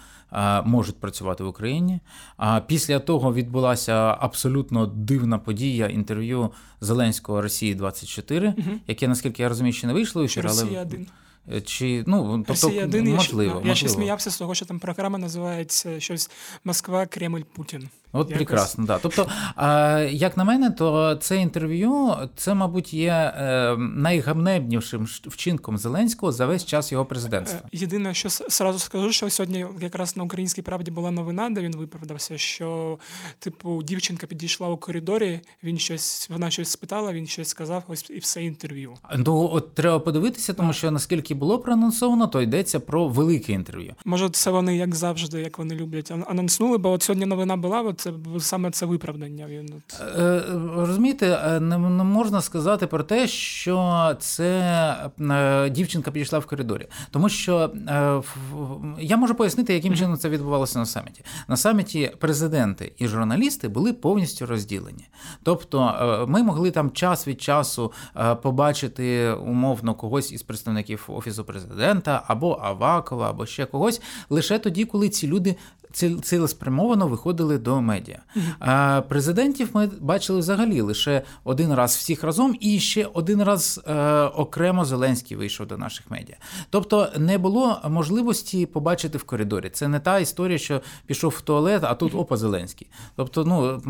можуть 0.64 1.00
працювати 1.00 1.44
в 1.44 1.48
Україні. 1.48 2.00
А 2.38 2.60
після 2.60 3.00
того 3.00 3.34
відбулася 3.34 4.18
абсолютно 4.20 4.86
дивна 4.86 5.38
подія 5.38 5.88
інтерв'ю 5.88 6.50
Зеленського 6.82 7.42
Росії 7.42 7.76
24 7.76 8.48
угу. 8.48 8.68
яке, 8.88 9.08
наскільки 9.08 9.44
я 9.44 9.50
розумію, 9.50 9.74
ще 9.74 9.88
не 9.88 9.94
вийшло. 9.94 10.28
Чи 10.28 10.42
Росія 10.42 10.82
1 10.82 11.02
Е, 11.02 11.06
чи 11.66 12.04
ну 12.08 12.46
тобто, 12.48 12.68
один, 12.68 13.14
можливо, 13.14 13.62
я, 13.64 13.70
я 13.70 13.76
ще 13.76 13.90
сміявся 13.90 14.32
з 14.32 14.38
того, 14.38 14.56
що 14.56 14.66
там 14.66 14.80
програма 14.80 15.18
називається 15.18 16.00
щось 16.00 16.30
Москва, 16.64 17.06
Кремль, 17.06 17.42
Путін. 17.56 17.90
От 18.14 18.30
Якось. 18.30 18.38
прекрасно, 18.38 18.86
да. 18.86 19.00
Тобто, 19.02 19.28
як 20.12 20.38
на 20.38 20.44
мене, 20.44 20.70
то 20.70 21.16
це 21.16 21.38
інтерв'ю, 21.38 22.14
це, 22.36 22.54
мабуть, 22.54 22.94
є 22.94 23.12
е, 23.12 23.76
найгамнебнішим 23.78 25.06
вчинком 25.06 25.78
Зеленського 25.78 26.32
за 26.32 26.46
весь 26.46 26.66
час 26.66 26.92
його 26.92 27.06
президентства. 27.06 27.60
Е, 27.66 27.70
єдине, 27.72 28.14
що 28.14 28.30
сразу 28.30 28.80
скажу, 28.80 29.12
що 29.12 29.30
сьогодні 29.30 29.66
якраз 29.82 30.18
на 30.18 30.24
українській 30.24 30.62
правді 30.62 30.92
була 30.92 31.12
новина, 31.12 31.50
де 31.50 31.62
він 31.62 31.76
виправдався, 31.76 32.38
що 32.38 33.00
типу 33.40 33.84
дівчинка 33.84 34.28
підійшла 34.28 34.68
у 34.68 34.78
коридорі, 34.78 35.40
він 35.64 35.78
щось, 35.78 36.30
вона 36.30 36.52
щось 36.52 36.70
спитала, 36.70 37.14
він 37.14 37.28
щось 37.28 37.48
сказав, 37.48 37.84
ось 37.88 38.10
і 38.10 38.20
все 38.20 38.44
інтерв'ю. 38.44 38.94
Ну 39.18 39.50
от 39.54 39.74
треба 39.74 40.00
подивитися, 40.00 40.54
тому 40.54 40.74
що 40.74 40.92
наскільки 40.92 41.34
було 41.34 41.60
проанонсовано, 41.60 42.28
то 42.28 42.42
йдеться 42.42 42.80
про 42.80 43.08
велике 43.08 43.54
інтерв'ю. 43.54 43.94
Може, 44.06 44.30
це 44.30 44.52
вони 44.52 44.78
як 44.78 44.96
завжди, 44.96 45.42
як 45.42 45.58
вони 45.58 45.76
люблять, 45.76 46.12
анонснули, 46.28 46.78
бо 46.78 46.92
от 46.92 47.04
сьогодні 47.04 47.26
новина 47.26 47.58
була. 47.58 47.82
От 47.82 48.01
це 48.02 48.14
саме 48.40 48.72
це 48.72 48.86
виправдання. 48.86 49.48
Він 49.48 49.70
от... 49.78 50.02
Е, 50.20 50.44
розумієте, 50.76 51.28
е, 51.28 51.60
не, 51.60 51.78
не 51.78 52.04
можна 52.04 52.42
сказати 52.42 52.88
про 52.88 53.04
те, 53.04 53.28
що 53.28 54.16
це 54.20 54.50
е, 55.22 55.70
дівчинка 55.70 56.12
підійшла 56.12 56.40
в 56.40 56.46
коридорі, 56.46 56.88
тому 57.12 57.30
що 57.30 57.74
я 59.00 59.18
можу 59.18 59.36
пояснити, 59.36 59.74
яким 59.74 59.96
чином 59.96 60.18
це 60.18 60.30
відбувалося 60.30 60.80
на 60.80 60.86
саміті. 60.86 61.24
На 61.48 61.58
саміті 61.58 62.12
президенти 62.20 62.94
і 62.98 63.08
журналісти 63.08 63.68
були 63.68 63.94
повністю 63.94 64.46
розділені. 64.46 65.08
Тобто, 65.44 66.26
ми 66.30 66.44
могли 66.44 66.72
там 66.72 66.92
час 66.92 67.28
від 67.28 67.42
часу 67.42 67.92
побачити 68.42 69.32
умовно 69.32 69.96
когось 69.96 70.32
із 70.32 70.44
представників 70.44 71.06
офісу 71.08 71.44
президента 71.44 72.24
або 72.28 72.60
Авакова, 72.62 73.30
або 73.30 73.46
ще 73.46 73.66
когось 73.66 74.02
лише 74.30 74.60
тоді, 74.60 74.86
коли 74.86 75.10
ці 75.10 75.28
люди 75.28 75.56
цілеспрямовано 76.22 77.08
виходили 77.08 77.58
до 77.58 77.82
медіа. 77.82 78.20
А 78.60 79.02
президентів 79.10 79.70
ми 79.74 79.90
бачили 80.00 80.40
взагалі 80.40 80.82
лише 80.82 81.22
один 81.44 81.74
раз 81.74 81.96
всіх 81.96 82.24
разом, 82.24 82.56
і 82.60 82.80
ще 82.80 83.06
один 83.14 83.44
раз 83.44 83.82
е, 83.88 84.22
окремо 84.22 84.86
Зеленський 84.86 85.38
вийшов 85.38 85.68
до 85.68 85.78
наших 85.78 86.12
медіа. 86.12 86.36
Тобто 86.70 87.08
не 87.18 87.38
було 87.38 87.82
можливості 87.90 88.66
побачити 88.66 89.18
в 89.18 89.24
коридорі. 89.24 89.70
Це 89.70 89.88
не 89.88 90.00
та 90.00 90.20
історія, 90.20 90.58
що 90.58 90.82
пішов 91.06 91.36
в 91.38 91.42
туалет, 91.42 91.84
а 91.84 91.96
тут 91.96 92.16
опа 92.16 92.38
Зеленський. 92.38 92.88
Тобто, 93.16 93.46
ну 93.46 93.82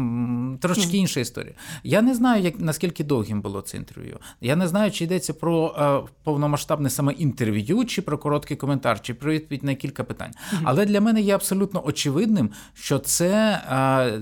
трошки 0.62 0.98
інша 0.98 1.20
історія. 1.20 1.53
Я 1.84 2.01
не 2.01 2.15
знаю, 2.15 2.43
як 2.43 2.60
наскільки 2.60 3.03
довгим 3.03 3.41
було 3.41 3.62
це 3.62 3.77
інтерв'ю. 3.77 4.20
Я 4.41 4.55
не 4.55 4.67
знаю, 4.67 4.91
чи 4.91 5.03
йдеться 5.03 5.34
про 5.34 5.75
е, 6.08 6.12
повномасштабне 6.24 6.89
саме 6.89 7.13
інтерв'ю, 7.13 7.86
чи 7.86 8.01
про 8.01 8.17
короткий 8.17 8.58
коментар, 8.58 9.01
чи 9.01 9.13
про 9.13 9.31
відповідь 9.31 9.63
на 9.63 9.75
кілька 9.75 10.03
питань. 10.03 10.31
Але 10.63 10.86
для 10.86 11.01
мене 11.01 11.22
є 11.22 11.36
абсолютно 11.36 11.79
очевидним, 11.91 12.50
що 12.74 13.00
це 13.00 13.62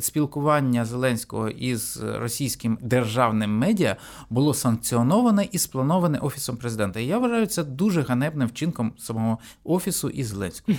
спілкування 0.02 0.86
Зеленського 0.86 1.50
із 1.50 2.00
російським 2.04 2.78
державним 2.82 3.58
медіа 3.58 3.96
було 4.30 4.54
санкціоноване 4.54 5.48
і 5.52 5.58
сплановане 5.58 6.18
офісом 6.18 6.58
президента. 6.58 7.00
І 7.00 7.06
я 7.06 7.18
вважаю 7.18 7.46
це 7.46 7.64
дуже 7.64 8.02
ганебним 8.02 8.48
вчинком 8.48 8.94
самого 8.98 9.38
офісу 9.64 10.10
і 10.10 10.24
Зеленського. 10.24 10.78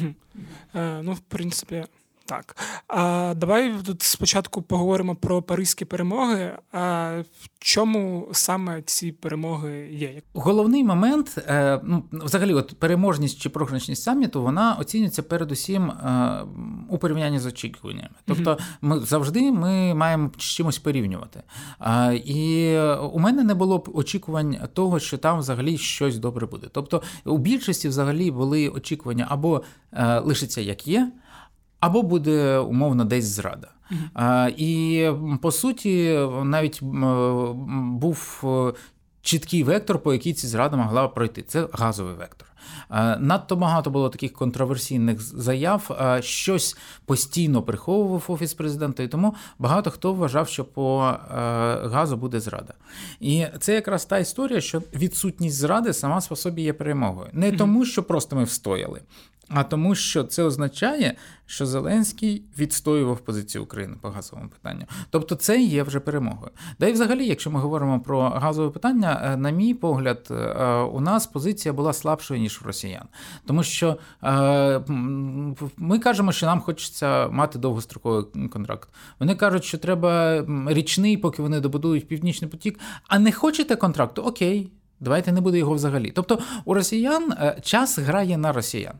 Е, 0.74 1.00
ну, 1.02 1.12
в 1.12 1.18
принципі. 1.18 1.84
Так, 2.30 2.56
а 2.88 3.34
давай 3.34 3.74
тут 3.86 4.02
спочатку 4.02 4.62
поговоримо 4.62 5.14
про 5.14 5.42
паризькі 5.42 5.84
перемоги. 5.84 6.52
А 6.72 7.10
в 7.40 7.48
чому 7.58 8.28
саме 8.32 8.82
ці 8.82 9.12
перемоги 9.12 9.88
є? 9.92 10.22
Головний 10.34 10.84
момент, 10.84 11.38
е, 11.38 11.80
ну 11.84 12.04
взагалі, 12.12 12.54
от 12.54 12.78
переможність 12.78 13.40
чи 13.40 13.48
програшність 13.48 14.02
саміту, 14.02 14.42
вона 14.42 14.76
оцінюється 14.80 15.22
передусім 15.22 15.90
е, 15.90 16.42
у 16.88 16.98
порівнянні 16.98 17.38
з 17.38 17.46
очікуваннями. 17.46 18.14
Тобто, 18.26 18.58
ми 18.80 19.00
завжди 19.00 19.52
ми 19.52 19.94
маємо 19.94 20.30
з 20.38 20.42
чимось 20.42 20.78
порівнювати. 20.78 21.42
І 22.24 22.76
у 23.12 23.18
мене 23.18 23.44
не 23.44 23.54
було 23.54 23.78
б 23.78 23.90
очікувань 23.94 24.56
того, 24.72 24.98
що 24.98 25.18
там 25.18 25.38
взагалі 25.38 25.78
щось 25.78 26.18
добре 26.18 26.46
буде. 26.46 26.66
Тобто, 26.72 27.02
у 27.24 27.38
більшості 27.38 27.88
взагалі 27.88 28.30
були 28.30 28.68
очікування 28.68 29.26
або 29.28 29.62
е, 29.92 30.18
лишиться 30.18 30.60
як 30.60 30.86
є 30.86 31.12
або 31.80 32.02
буде 32.02 32.58
умовно 32.58 33.04
десь 33.04 33.24
зрада. 33.24 33.68
Uh-huh. 33.90 34.54
І 34.56 35.10
по 35.42 35.52
суті, 35.52 36.18
навіть 36.44 36.82
був 36.82 38.42
е, 38.44 38.72
чіткий 39.22 39.62
вектор, 39.62 39.98
по 39.98 40.12
якій 40.12 40.32
ці 40.32 40.46
зрада 40.46 40.76
могла 40.76 41.08
пройти. 41.08 41.42
Це 41.42 41.68
газовий 41.72 42.14
вектор. 42.14 42.48
Надто 43.18 43.56
багато 43.56 43.90
було 43.90 44.08
таких 44.08 44.32
контроверсійних 44.32 45.20
заяв, 45.20 45.90
щось 46.20 46.76
постійно 47.04 47.62
приховував 47.62 48.24
офіс 48.28 48.54
президента, 48.54 49.02
і 49.02 49.08
тому 49.08 49.34
багато 49.58 49.90
хто 49.90 50.14
вважав, 50.14 50.48
що 50.48 50.64
по 50.64 51.08
е, 51.08 51.34
газу 51.88 52.16
буде 52.16 52.40
зрада. 52.40 52.74
І 53.20 53.46
це 53.60 53.74
якраз 53.74 54.04
та 54.04 54.18
історія, 54.18 54.60
що 54.60 54.82
відсутність 54.94 55.56
зради 55.56 55.92
сама 55.92 56.20
по 56.28 56.36
собі 56.36 56.62
є 56.62 56.72
перемогою. 56.72 57.30
Не 57.32 57.52
тому, 57.52 57.84
що 57.84 58.02
просто 58.02 58.36
ми 58.36 58.44
встояли, 58.44 59.00
а 59.48 59.64
тому, 59.64 59.94
що 59.94 60.24
це 60.24 60.42
означає, 60.42 61.16
що 61.46 61.66
Зеленський 61.66 62.44
відстоював 62.58 63.18
позицію 63.18 63.64
України 63.64 63.96
по 64.00 64.08
газовому 64.08 64.48
питанню. 64.48 64.84
Тобто 65.10 65.34
це 65.34 65.62
є 65.62 65.82
вже 65.82 66.00
перемогою. 66.00 66.50
Да 66.80 66.86
і 66.86 66.92
взагалі, 66.92 67.26
якщо 67.26 67.50
ми 67.50 67.60
говоримо 67.60 68.00
про 68.00 68.20
газове 68.20 68.70
питання, 68.70 69.20
е, 69.24 69.36
на 69.36 69.50
мій 69.50 69.74
погляд, 69.74 70.28
е, 70.30 70.74
у 70.74 71.00
нас 71.00 71.26
позиція 71.26 71.72
була 71.72 71.92
слабшою 71.92 72.40
ніж 72.40 72.60
в 72.60 72.64
росіян, 72.80 73.04
тому 73.46 73.62
що 73.62 73.98
е, 74.22 74.80
ми 75.76 75.98
кажемо, 75.98 76.32
що 76.32 76.46
нам 76.46 76.60
хочеться 76.60 77.28
мати 77.28 77.58
довгостроковий 77.58 78.24
контракт. 78.52 78.88
Вони 79.20 79.34
кажуть, 79.34 79.64
що 79.64 79.78
треба 79.78 80.44
річний, 80.66 81.16
поки 81.16 81.42
вони 81.42 81.60
добудують 81.60 82.08
північний 82.08 82.50
потік. 82.50 82.78
А 83.08 83.18
не 83.18 83.32
хочете 83.32 83.76
контракту? 83.76 84.22
Окей. 84.22 84.72
Давайте 85.02 85.32
не 85.32 85.40
буде 85.40 85.58
його 85.58 85.74
взагалі. 85.74 86.12
Тобто 86.14 86.38
у 86.64 86.74
росіян 86.74 87.34
час 87.62 87.98
грає 87.98 88.38
на 88.38 88.52
росіян. 88.52 88.94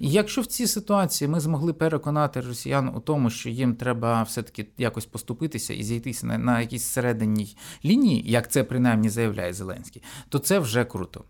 І 0.00 0.10
якщо 0.10 0.40
в 0.40 0.46
цій 0.46 0.66
ситуації 0.66 1.28
ми 1.28 1.40
змогли 1.40 1.72
переконати 1.72 2.40
росіян 2.40 2.92
у 2.96 3.00
тому, 3.00 3.30
що 3.30 3.48
їм 3.48 3.74
треба 3.74 4.22
все-таки 4.22 4.66
якось 4.78 5.06
поступитися 5.06 5.74
і 5.74 5.82
зійтися 5.82 6.26
на, 6.26 6.38
на 6.38 6.60
якійсь 6.60 6.84
серединній 6.84 7.56
лінії, 7.84 8.30
як 8.30 8.50
це 8.50 8.64
принаймні 8.64 9.08
заявляє 9.08 9.52
Зеленський, 9.52 10.02
то 10.28 10.38
це 10.38 10.58
вже 10.58 10.84
круто. 10.84 11.24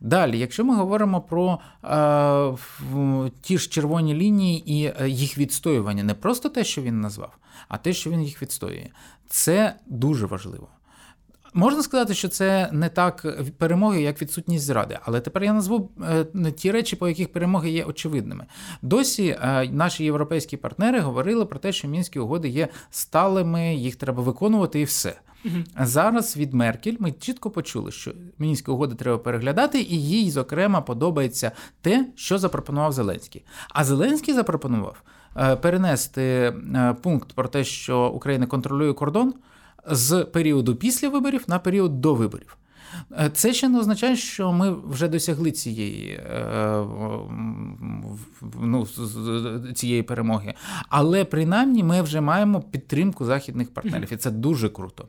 Далі, 0.00 0.38
якщо 0.38 0.64
ми 0.64 0.74
говоримо 0.74 1.20
про 1.20 1.58
е, 1.84 3.28
ті 3.40 3.58
ж 3.58 3.70
червоні 3.70 4.14
лінії 4.14 4.72
і 4.74 4.92
е, 5.00 5.08
їх 5.08 5.38
відстоювання, 5.38 6.02
не 6.02 6.14
просто 6.14 6.48
те, 6.48 6.64
що 6.64 6.82
він 6.82 7.00
назвав, 7.00 7.32
а 7.68 7.76
те, 7.78 7.92
що 7.92 8.10
він 8.10 8.22
їх 8.22 8.42
відстоює, 8.42 8.86
це 9.28 9.74
дуже 9.86 10.26
важливо. 10.26 10.68
Можна 11.54 11.82
сказати, 11.82 12.14
що 12.14 12.28
це 12.28 12.68
не 12.72 12.88
так 12.88 13.26
перемоги, 13.58 14.02
як 14.02 14.22
відсутність 14.22 14.64
зради, 14.64 14.98
але 15.02 15.20
тепер 15.20 15.44
я 15.44 15.52
назву 15.52 15.90
е, 16.08 16.52
ті 16.52 16.70
речі, 16.70 16.96
по 16.96 17.08
яких 17.08 17.32
перемоги 17.32 17.70
є 17.70 17.84
очевидними. 17.84 18.46
Досі 18.82 19.28
е, 19.28 19.68
наші 19.72 20.04
європейські 20.04 20.56
партнери 20.56 21.00
говорили 21.00 21.44
про 21.44 21.58
те, 21.58 21.72
що 21.72 21.88
мінські 21.88 22.18
угоди 22.18 22.48
є 22.48 22.68
сталими, 22.90 23.74
їх 23.74 23.96
треба 23.96 24.22
виконувати 24.22 24.80
і 24.80 24.84
все. 24.84 25.14
А 25.74 25.86
зараз 25.86 26.36
від 26.36 26.54
Меркель 26.54 26.96
ми 26.98 27.12
чітко 27.12 27.50
почули, 27.50 27.92
що 27.92 28.12
мінські 28.38 28.70
угоди 28.70 28.94
треба 28.94 29.18
переглядати, 29.18 29.80
і 29.80 30.02
їй, 30.02 30.30
зокрема, 30.30 30.80
подобається 30.80 31.52
те, 31.80 32.06
що 32.14 32.38
запропонував 32.38 32.92
Зеленський. 32.92 33.44
А 33.68 33.84
Зеленський 33.84 34.34
запропонував 34.34 35.02
е, 35.36 35.56
перенести 35.56 36.54
пункт 37.02 37.32
про 37.32 37.48
те, 37.48 37.64
що 37.64 38.08
Україна 38.08 38.46
контролює 38.46 38.92
кордон 38.92 39.34
з 39.86 40.24
періоду 40.24 40.76
після 40.76 41.08
виборів 41.08 41.44
на 41.46 41.58
період 41.58 42.00
до 42.00 42.14
виборів. 42.14 42.56
Е, 43.12 43.30
це 43.34 43.54
ще 43.54 43.68
не 43.68 43.78
означає, 43.78 44.16
що 44.16 44.52
ми 44.52 44.76
вже 44.90 45.08
досягли 45.08 45.52
цієї 45.52 46.10
е, 46.10 46.84
ну, 48.60 48.86
цієї 49.74 50.02
перемоги. 50.02 50.54
Але 50.88 51.24
принаймні 51.24 51.84
ми 51.84 52.02
вже 52.02 52.20
маємо 52.20 52.60
підтримку 52.60 53.24
західних 53.24 53.74
партнерів, 53.74 54.12
і 54.12 54.16
це 54.16 54.30
дуже 54.30 54.68
круто. 54.68 55.08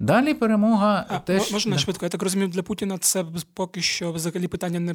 Далі 0.00 0.34
перемога 0.34 1.06
а, 1.08 1.18
теж 1.18 1.52
можна 1.52 1.72
да. 1.72 1.78
швидко. 1.78 2.06
Я 2.06 2.10
так 2.10 2.22
розумію, 2.22 2.48
для 2.48 2.62
Путіна 2.62 2.98
це 2.98 3.24
поки 3.54 3.80
що 3.80 4.12
взагалі 4.12 4.48
питання 4.48 4.80
не 4.80 4.94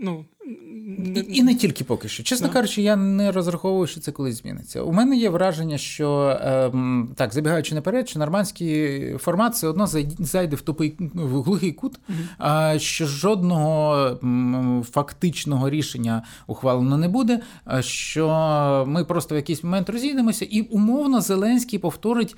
ну, 0.00 0.24
не... 0.98 1.20
І, 1.20 1.36
і 1.36 1.42
не 1.42 1.54
тільки 1.54 1.84
поки 1.84 2.08
що. 2.08 2.22
Чесно 2.22 2.46
да. 2.46 2.52
кажучи, 2.52 2.82
я 2.82 2.96
не 2.96 3.32
розраховую, 3.32 3.86
що 3.86 4.00
це 4.00 4.12
колись 4.12 4.42
зміниться. 4.42 4.82
У 4.82 4.92
мене 4.92 5.16
є 5.16 5.30
враження, 5.30 5.78
що 5.78 6.38
ем, 6.42 7.14
так, 7.16 7.34
забігаючи 7.34 7.74
наперед, 7.74 8.08
що 8.08 8.18
нормандський 8.18 9.12
формат 9.18 9.52
все 9.52 9.68
одно 9.68 9.86
зайде 10.18 10.56
в 10.56 10.60
тупий 10.60 10.96
в 11.14 11.38
глухий 11.58 11.72
кут, 11.72 12.00
що 12.76 13.06
жодного 13.06 14.10
фактичного 14.90 15.70
рішення 15.70 16.22
ухвалено 16.46 16.96
не 16.96 17.08
буде. 17.08 17.40
Що 17.80 18.84
ми 18.88 19.04
просто 19.04 19.34
в 19.34 19.36
якийсь 19.36 19.64
момент 19.64 19.90
розійдемося, 19.90 20.44
і 20.44 20.60
умовно 20.60 21.20
Зеленський 21.20 21.78
повторить, 21.78 22.36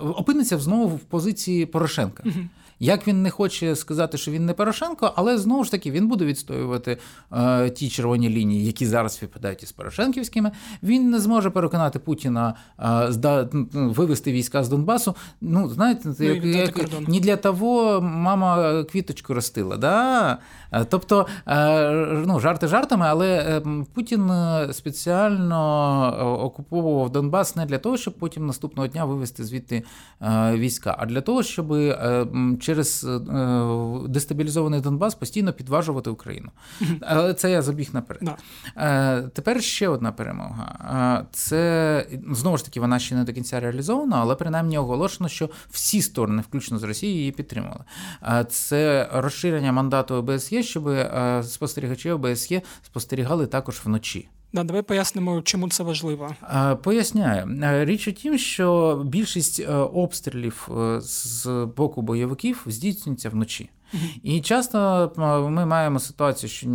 опиниться 0.00 0.58
знову 0.58 0.86
в 0.86 1.00
позиції 1.00 1.66
Порошенка. 1.66 2.22
Угу. 2.26 2.40
Як 2.80 3.08
він 3.08 3.22
не 3.22 3.30
хоче 3.30 3.76
сказати, 3.76 4.18
що 4.18 4.30
він 4.30 4.46
не 4.46 4.52
Порошенко, 4.52 5.12
але 5.16 5.38
знову 5.38 5.64
ж 5.64 5.70
таки 5.70 5.90
він 5.90 6.08
буде 6.08 6.24
відстоювати 6.24 6.98
е, 7.32 7.70
ті 7.70 7.88
червоні 7.88 8.28
лінії, 8.28 8.66
які 8.66 8.86
зараз 8.86 9.14
співпадають 9.14 9.62
із 9.62 9.72
Порошенківськими. 9.72 10.50
Він 10.82 11.10
не 11.10 11.20
зможе 11.20 11.50
переконати 11.50 11.98
Путіна 11.98 12.54
е, 12.80 13.06
зда, 13.12 13.48
вивести 13.72 14.32
війська 14.32 14.64
з 14.64 14.68
Донбасу. 14.68 15.14
Ну, 15.40 15.68
знаєте, 15.68 16.14
ну, 16.20 16.26
як, 16.26 16.44
як, 16.44 17.08
не 17.08 17.20
для 17.20 17.36
того 17.36 18.00
мама 18.00 18.84
квіточку 18.84 19.34
ростила. 19.34 19.76
Да? 19.76 20.38
Е, 20.74 20.84
тобто, 20.84 21.26
е, 21.46 21.90
ну, 22.26 22.40
жарти 22.40 22.66
жартами, 22.66 23.06
але 23.08 23.36
е, 23.36 23.62
Путін 23.94 24.30
спеціально 24.72 26.38
окуповував 26.42 27.10
Донбас 27.10 27.56
не 27.56 27.66
для 27.66 27.78
того, 27.78 27.96
щоб 27.96 28.14
потім 28.14 28.46
наступного 28.46 28.88
дня 28.88 29.04
вивести 29.04 29.44
звідти 29.44 29.82
війська, 30.52 30.96
а 30.98 31.06
для 31.06 31.20
того, 31.20 31.42
щоб 31.42 31.74
через 32.64 33.06
дестабілізований 34.08 34.80
Донбас 34.80 35.14
постійно 35.14 35.52
підважувати 35.52 36.10
Україну. 36.10 36.50
Але 37.00 37.34
це 37.34 37.50
я 37.50 37.62
забіг 37.62 37.88
наперед. 37.92 38.22
Да. 38.76 39.22
Тепер 39.32 39.62
ще 39.62 39.88
одна 39.88 40.12
перемога. 40.12 41.26
Це 41.32 42.06
знову 42.30 42.56
ж 42.56 42.64
таки 42.64 42.80
вона 42.80 42.98
ще 42.98 43.14
не 43.14 43.24
до 43.24 43.32
кінця 43.32 43.60
реалізована, 43.60 44.16
але 44.16 44.34
принаймні 44.34 44.78
оголошено, 44.78 45.28
що 45.28 45.50
всі 45.70 46.02
сторони, 46.02 46.42
включно 46.48 46.78
з 46.78 46.82
Росією, 46.82 47.18
її 47.18 47.32
підтримали. 47.32 47.84
Це 48.48 49.08
розширення 49.12 49.72
мандату 49.72 50.14
ОБСЄ 50.14 50.62
щоб 50.62 50.88
е, 50.88 51.42
спостерігачі 51.46 52.10
ОБСЄ 52.10 52.62
спостерігали 52.82 53.46
також 53.46 53.80
вночі. 53.84 54.28
Да, 54.54 54.64
давай 54.64 54.82
пояснимо, 54.82 55.42
чому 55.42 55.68
це 55.68 55.82
важливо. 55.82 56.34
Е, 56.42 56.74
поясняю. 56.74 57.60
Е, 57.62 57.84
річ 57.84 58.08
у 58.08 58.12
тім, 58.12 58.38
що 58.38 59.02
більшість 59.06 59.68
обстрілів 59.92 60.68
з 60.98 61.46
боку 61.76 62.02
бойовиків 62.02 62.62
здійснюється 62.66 63.28
вночі. 63.30 63.70
І 64.22 64.40
часто 64.40 65.12
ми 65.50 65.66
маємо 65.66 65.98
ситуацію, 65.98 66.50
що 66.50 66.68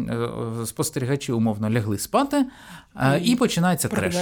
спостерігачі 0.65 1.31
умовно 1.31 1.69
лягли 1.69 1.97
спати, 1.97 2.45
і, 3.21 3.25
і 3.31 3.35
починається 3.35 3.87
треш. 3.87 4.15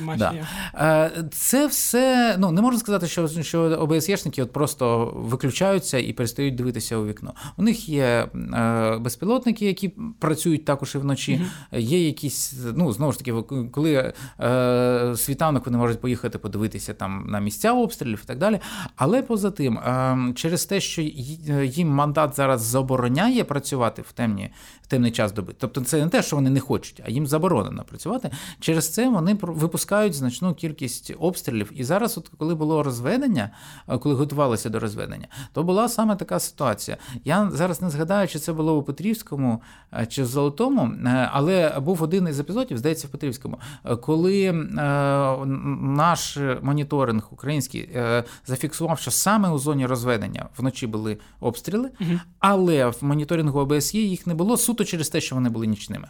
мафія. 0.00 0.46
Да. 0.74 1.10
Це 1.30 1.66
все, 1.66 2.36
ну 2.38 2.50
не 2.50 2.62
можна 2.62 2.80
сказати, 2.80 3.06
що 3.06 3.28
що 3.28 3.60
ОБСЄшники 3.60 4.42
от 4.42 4.52
просто 4.52 5.12
виключаються 5.16 5.98
і 5.98 6.12
перестають 6.12 6.54
дивитися 6.54 6.96
у 6.96 7.06
вікно. 7.06 7.34
У 7.56 7.62
них 7.62 7.88
є 7.88 8.28
безпілотники, 9.00 9.66
які 9.66 9.88
працюють 10.18 10.64
також 10.64 10.94
і 10.94 10.98
вночі. 10.98 11.32
mm 11.32 11.80
Є 11.80 12.06
якісь, 12.06 12.54
ну 12.74 12.92
знову 12.92 13.12
ж 13.12 13.18
таки, 13.18 13.32
коли 13.72 14.12
е, 14.40 15.14
світанок 15.16 15.66
вони 15.66 15.78
можуть 15.78 16.00
поїхати 16.00 16.38
подивитися 16.38 16.94
там 16.94 17.26
на 17.28 17.40
місця 17.40 17.72
обстрілів 17.72 18.20
і 18.24 18.26
так 18.26 18.38
далі. 18.38 18.60
Але 18.96 19.22
поза 19.22 19.50
тим, 19.50 19.78
е, 19.78 20.18
через 20.34 20.64
те, 20.64 20.80
що 20.80 21.02
їм 21.62 21.88
мандат 21.88 22.36
зараз 22.36 22.62
забороняє 22.62 23.44
працювати 23.44 24.02
в 24.02 24.12
темні, 24.12 24.50
в 24.82 24.86
темний 24.86 25.10
час 25.10 25.32
доби. 25.32 25.54
Тобто 25.58 25.80
це 25.80 26.04
не 26.04 26.08
те, 26.08 26.22
що 26.22 26.36
вони 26.36 26.50
не 26.50 26.60
хочуть, 26.60 27.02
а 27.06 27.10
їм 27.10 27.26
заборонено 27.26 27.84
працювати. 27.84 28.13
Через 28.60 28.92
це 28.92 29.08
вони 29.08 29.38
випускають 29.42 30.14
значну 30.14 30.54
кількість 30.54 31.12
обстрілів. 31.18 31.72
І 31.74 31.84
зараз, 31.84 32.18
от 32.18 32.30
коли 32.38 32.54
було 32.54 32.82
розведення, 32.82 33.50
е, 33.88 33.98
коли 33.98 34.14
готувалися 34.14 34.68
до 34.68 34.80
розведення, 34.80 35.28
то 35.52 35.62
була 35.62 35.88
саме 35.88 36.16
така 36.16 36.40
ситуація. 36.40 36.96
Я 37.24 37.50
зараз 37.52 37.82
не 37.82 37.90
згадаю, 37.90 38.28
чи 38.28 38.38
це 38.38 38.52
було 38.52 38.76
у 38.78 38.82
Петрівському 38.82 39.62
е, 39.92 40.06
чи 40.06 40.22
в 40.22 40.26
Золотому, 40.26 40.82
е, 40.82 41.30
але 41.32 41.80
був 41.80 42.02
один 42.02 42.28
із 42.28 42.40
епізодів, 42.40 42.78
здається, 42.78 43.06
в 43.06 43.10
Петрівському, 43.10 43.58
коли 44.00 44.52
наш 45.80 46.38
моніторинг 46.62 47.28
український 47.30 47.88
зафіксував, 48.46 48.98
що 48.98 49.10
саме 49.10 49.50
у 49.50 49.58
зоні 49.58 49.86
розведення 49.86 50.48
вночі 50.58 50.86
були 50.86 51.18
обстріли, 51.40 51.90
але 52.38 52.86
в 52.86 52.96
моніторингу 53.00 53.60
ОБСЄ 53.60 53.98
їх 53.98 54.26
не 54.26 54.34
було 54.34 54.56
суто 54.56 54.84
через 54.84 55.08
те, 55.08 55.20
що 55.20 55.34
вони 55.34 55.48
були 55.48 55.66
нічними. 55.66 56.08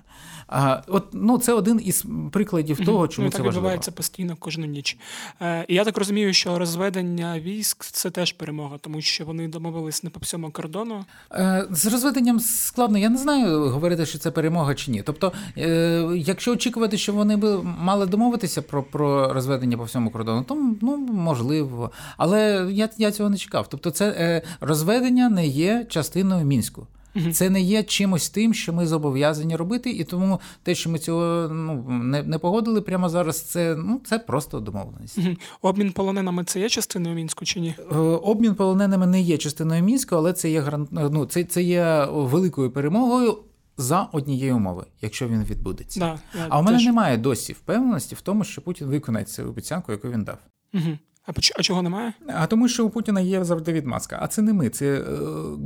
От, 0.86 1.08
ну, 1.12 1.38
Це 1.38 1.52
один 1.52 1.80
із 1.84 1.93
прикладів 2.32 2.84
того, 2.84 3.08
чому 3.08 3.24
ну, 3.24 3.30
це 3.30 3.36
так 3.36 3.46
важливо. 3.46 3.60
відбувається 3.60 3.92
постійно 3.92 4.36
кожну 4.36 4.66
ніч. 4.66 4.96
Е, 5.42 5.64
І 5.68 5.74
я 5.74 5.84
так 5.84 5.98
розумію, 5.98 6.32
що 6.32 6.58
розведення 6.58 7.40
військ 7.40 7.84
це 7.84 8.10
теж 8.10 8.32
перемога, 8.32 8.78
тому 8.80 9.00
що 9.00 9.24
вони 9.24 9.48
домовились 9.48 10.02
не 10.02 10.10
по 10.10 10.20
всьому 10.20 10.50
кордону. 10.50 11.04
Е, 11.32 11.66
З 11.70 11.86
розведенням 11.86 12.40
складно. 12.40 12.98
Я 12.98 13.08
не 13.08 13.18
знаю, 13.18 13.68
говорити, 13.68 14.06
що 14.06 14.18
це 14.18 14.30
перемога 14.30 14.74
чи 14.74 14.90
ні. 14.90 15.02
Тобто, 15.02 15.32
е, 15.58 16.10
якщо 16.16 16.52
очікувати, 16.52 16.98
що 16.98 17.12
вони 17.12 17.36
би 17.36 17.62
мали 17.62 18.06
домовитися 18.06 18.62
про 18.62 18.82
про 18.82 19.32
розведення 19.32 19.76
по 19.76 19.84
всьому 19.84 20.10
кордону, 20.10 20.42
то 20.42 20.74
ну, 20.80 20.96
можливо. 20.96 21.90
Але 22.16 22.66
я 22.70 22.88
я 22.98 23.12
цього 23.12 23.30
не 23.30 23.36
чекав. 23.36 23.66
Тобто, 23.68 23.90
це 23.90 24.08
е, 24.08 24.42
розведення 24.60 25.28
не 25.28 25.46
є 25.46 25.86
частиною 25.88 26.44
мінську. 26.44 26.86
Це 27.32 27.50
не 27.50 27.60
є 27.60 27.82
чимось 27.82 28.30
тим, 28.30 28.54
що 28.54 28.72
ми 28.72 28.86
зобов'язані 28.86 29.56
робити, 29.56 29.90
і 29.90 30.04
тому 30.04 30.40
те, 30.62 30.74
що 30.74 30.90
ми 30.90 30.98
цього 30.98 31.48
ну 31.48 31.84
не 31.88 32.22
не 32.22 32.38
погодили 32.38 32.80
прямо 32.80 33.08
зараз, 33.08 33.42
це 33.42 33.76
ну 33.78 34.00
це 34.04 34.18
просто 34.18 34.60
домовленість. 34.60 35.18
Обмін 35.62 35.92
полоненими 35.92 36.44
це 36.44 36.60
є 36.60 36.68
частиною 36.68 37.14
мінську 37.14 37.44
чи 37.44 37.60
ні? 37.60 37.74
Е, 37.92 37.96
обмін 37.98 38.54
полоненими 38.54 39.06
не 39.06 39.20
є 39.20 39.38
частиною 39.38 39.82
мінську, 39.82 40.16
але 40.16 40.32
це 40.32 40.50
є 40.50 40.64
ну, 40.90 41.26
це, 41.26 41.44
це 41.44 41.62
є 41.62 42.08
великою 42.10 42.70
перемогою. 42.70 43.38
За 43.76 44.02
однієї 44.02 44.52
умови, 44.52 44.84
якщо 45.02 45.28
він 45.28 45.44
відбудеться, 45.44 46.00
да, 46.00 46.18
а 46.48 46.60
у 46.60 46.62
мене 46.62 46.76
теж. 46.76 46.86
немає 46.86 47.16
досі 47.16 47.52
впевненості 47.52 48.14
в 48.14 48.20
тому, 48.20 48.44
що 48.44 48.62
Путін 48.62 48.86
виконає 48.86 49.24
цю 49.24 49.42
обіцянку, 49.42 49.92
яку 49.92 50.08
він 50.08 50.24
дав. 50.24 50.38
Угу. 50.74 50.98
А 51.26 51.32
а 51.58 51.62
чого 51.62 51.82
немає? 51.82 52.12
А 52.28 52.46
тому, 52.46 52.68
що 52.68 52.86
у 52.86 52.90
Путіна 52.90 53.20
є 53.20 53.44
завжди 53.44 53.72
відмазка. 53.72 54.18
А 54.22 54.26
це 54.26 54.42
не 54.42 54.52
ми. 54.52 54.68
Це 54.68 54.86
е, 54.86 55.02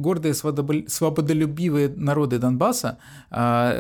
горді 0.05 0.35
свободолюбіві 0.89 1.91
народи 1.97 2.39
Донбаса 2.39 2.97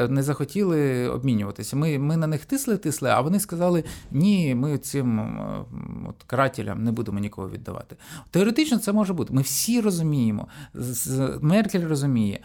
не 0.08 0.22
захотіли 0.22 1.08
обмінюватися. 1.08 1.76
Ми 1.76 1.98
ми 1.98 2.16
на 2.16 2.26
них 2.26 2.44
тисли, 2.44 2.76
тисли, 2.76 3.10
а 3.10 3.20
вони 3.20 3.40
сказали: 3.40 3.84
ні, 4.10 4.54
ми 4.54 4.78
цим 4.78 5.20
от, 6.08 6.22
карателям 6.26 6.84
не 6.84 6.92
будемо 6.92 7.18
нікого 7.18 7.50
віддавати. 7.50 7.96
Теоретично 8.30 8.78
це 8.78 8.92
може 8.92 9.12
бути. 9.12 9.34
Ми 9.34 9.42
всі 9.42 9.80
розуміємо. 9.80 10.48
Меркель 11.40 11.88
розуміє. 11.88 12.40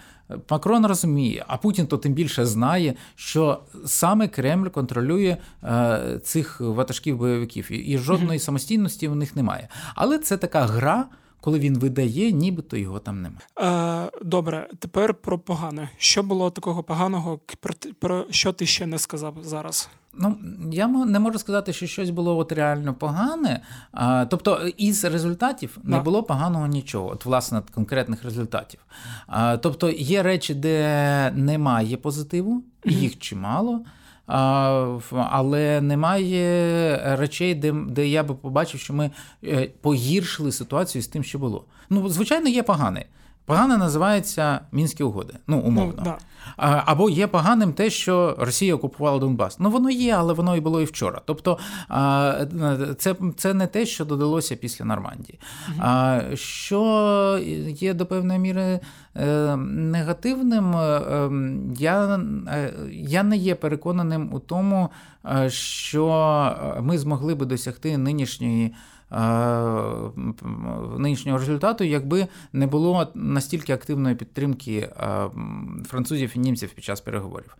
Макрон 0.49 0.85
розуміє, 0.85 1.45
а 1.47 1.57
Путін 1.57 1.87
то 1.87 1.97
тим 1.97 2.13
більше 2.13 2.45
знає, 2.45 2.93
що 3.15 3.59
саме 3.85 4.27
Кремль 4.27 4.67
контролює 4.67 5.37
е, 5.63 6.19
цих 6.23 6.61
ватажків 6.61 7.17
бойовиків, 7.17 7.89
і 7.89 7.97
жодної 7.97 8.39
самостійності 8.39 9.07
у 9.07 9.15
них 9.15 9.35
немає. 9.35 9.67
Але 9.95 10.17
це 10.17 10.37
така 10.37 10.65
гра. 10.65 11.05
Коли 11.43 11.59
він 11.59 11.79
видає, 11.79 12.31
нібито 12.31 12.77
його 12.77 12.99
там 12.99 13.21
немає. 13.21 13.47
Е, 13.59 14.11
Добре, 14.21 14.69
тепер 14.79 15.13
про 15.13 15.39
погане. 15.39 15.89
Що 15.97 16.23
було 16.23 16.49
такого 16.49 16.83
поганого, 16.83 17.39
про, 17.59 17.73
про 17.99 18.25
що 18.29 18.53
ти 18.53 18.65
ще 18.65 18.85
не 18.85 18.99
сказав 18.99 19.35
зараз? 19.41 19.89
Ну, 20.13 20.37
я 20.71 20.87
не 20.87 21.19
можу 21.19 21.39
сказати, 21.39 21.73
що 21.73 21.87
щось 21.87 22.09
було 22.09 22.37
от 22.37 22.51
реально 22.51 22.93
погане. 22.93 23.61
А, 23.91 24.25
Тобто, 24.25 24.67
із 24.77 25.03
результатів 25.03 25.77
не 25.83 25.99
було 25.99 26.23
поганого 26.23 26.67
нічого, 26.67 27.09
от 27.09 27.25
власне 27.25 27.61
конкретних 27.73 28.23
результатів. 28.23 28.79
А, 29.27 29.57
Тобто 29.57 29.89
є 29.89 30.23
речі, 30.23 30.53
де 30.53 31.31
немає 31.35 31.97
позитиву, 31.97 32.63
їх 32.85 33.19
чимало. 33.19 33.85
Але 34.25 35.81
немає 35.81 37.15
речей, 37.17 37.55
де 37.55 37.71
де 37.71 38.07
я 38.07 38.23
би 38.23 38.35
побачив, 38.35 38.79
що 38.79 38.93
ми 38.93 39.11
е, 39.43 39.69
погіршили 39.81 40.51
ситуацію 40.51 41.01
з 41.01 41.07
тим, 41.07 41.23
що 41.23 41.39
було. 41.39 41.65
Ну, 41.89 42.09
звичайно, 42.09 42.49
є 42.49 42.63
погане. 42.63 43.05
Погане 43.45 43.77
називається 43.77 44.59
мінські 44.71 45.03
угоди, 45.03 45.33
ну 45.47 45.59
умовно. 45.59 45.93
Ну, 45.97 46.03
да. 46.03 46.17
Або 46.57 47.09
є 47.09 47.27
поганим 47.27 47.73
те, 47.73 47.89
що 47.89 48.35
Росія 48.39 48.75
окупувала 48.75 49.19
Донбас. 49.19 49.59
Ну 49.59 49.69
воно 49.69 49.89
є, 49.89 50.15
але 50.15 50.33
воно 50.33 50.55
і 50.55 50.59
було 50.59 50.81
і 50.81 50.85
вчора. 50.85 51.21
Тобто 51.25 51.57
це 52.97 53.15
це 53.37 53.53
не 53.53 53.67
те, 53.67 53.85
що 53.85 54.05
додалося 54.05 54.55
після 54.55 54.85
Нормандії. 54.85 55.39
А 55.79 56.21
що 56.33 57.39
є 57.67 57.93
до 57.93 58.05
певної 58.05 58.39
міри 58.39 58.79
е, 59.15 59.55
негативним, 59.67 60.75
е, 60.75 61.01
ем, 61.11 61.73
я, 61.77 62.15
е, 62.47 62.73
я 62.91 63.23
не 63.23 63.37
є 63.37 63.55
переконаним 63.55 64.33
у 64.33 64.39
тому, 64.39 64.89
що 65.47 66.55
ми 66.81 66.97
змогли 66.97 67.35
би 67.35 67.45
досягти 67.45 67.97
нинішньої 67.97 68.73
нинішнього 70.97 71.37
результату, 71.37 71.83
якби 71.83 72.27
не 72.53 72.67
було 72.67 73.11
настільки 73.15 73.73
активної 73.73 74.15
підтримки 74.15 74.89
французів 75.85 76.31
і 76.35 76.39
німців 76.39 76.73
під 76.73 76.83
час 76.83 77.01
переговорів. 77.01 77.57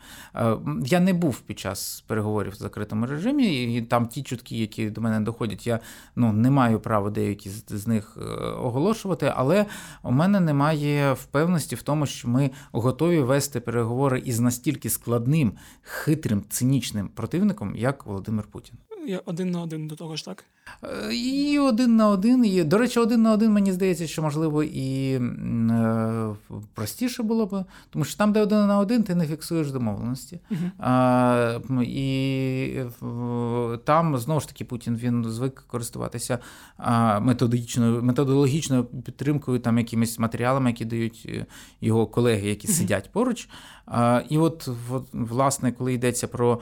Я 0.85 0.99
не 0.99 1.13
був 1.13 1.39
під 1.39 1.59
час 1.59 2.03
переговорів 2.07 2.51
в 2.51 2.55
закритому 2.55 3.05
режимі, 3.05 3.75
і 3.75 3.81
там 3.81 4.07
ті 4.07 4.23
чутки, 4.23 4.57
які 4.57 4.89
до 4.89 5.01
мене 5.01 5.19
доходять, 5.19 5.67
я 5.67 5.79
ну, 6.15 6.33
не 6.33 6.51
маю 6.51 6.79
права 6.79 7.09
деякі 7.09 7.49
з 7.49 7.87
них 7.87 8.17
е, 8.21 8.23
оголошувати, 8.51 9.33
але 9.35 9.65
у 10.03 10.11
мене 10.11 10.39
немає 10.39 11.13
впевненості 11.13 11.75
в 11.75 11.81
тому, 11.81 12.05
що 12.05 12.27
ми 12.27 12.51
готові 12.71 13.19
вести 13.19 13.59
переговори 13.59 14.19
із 14.25 14.39
настільки 14.39 14.89
складним, 14.89 15.53
хитрим, 15.81 16.43
цинічним 16.49 17.07
противником, 17.07 17.75
як 17.75 18.05
Володимир 18.05 18.45
Путін. 18.45 18.77
Я 19.07 19.21
один 19.25 19.51
на 19.51 19.61
один 19.61 19.87
до 19.87 19.95
того 19.95 20.15
ж, 20.15 20.25
так? 20.25 20.45
Е, 20.84 21.15
і 21.15 21.60
один 21.60 21.95
на 21.95 22.08
один. 22.08 22.45
І, 22.45 22.63
До 22.63 22.78
речі, 22.78 22.99
один 22.99 23.21
на 23.21 23.34
один, 23.34 23.52
мені 23.52 23.71
здається, 23.71 24.08
що 24.08 24.21
можливо 24.21 24.63
і 24.63 25.13
е, 25.13 26.36
простіше 26.73 27.23
було 27.23 27.45
б, 27.45 27.65
тому 27.89 28.06
що 28.06 28.17
там, 28.17 28.34
де 28.34 28.41
один 28.41 28.67
на 28.67 28.80
один, 28.80 29.04
ти 29.04 29.15
не 29.15 29.28
фіксуєш 29.28 29.71
домовленості. 29.71 30.39
А, 30.80 31.60
І 31.84 32.80
там 33.84 34.17
знову 34.17 34.39
ж 34.39 34.47
таки 34.47 34.65
Путін 34.65 34.95
він 34.95 35.23
звик 35.23 35.63
користуватися 35.67 36.39
методичною, 37.21 38.04
методологічною 38.04 38.84
підтримкою, 38.84 39.60
там 39.60 39.78
якимись 39.78 40.19
матеріалами, 40.19 40.69
які 40.69 40.86
дають 40.86 41.26
е, 41.30 41.45
його 41.82 42.08
колеги, 42.08 42.49
які 42.49 42.67
сидять 42.67 43.10
поруч. 43.12 43.49
І 44.30 44.38
от, 44.38 44.69
от, 44.91 45.04
власне, 45.13 45.71
коли 45.71 45.93
йдеться 45.93 46.28
про 46.28 46.60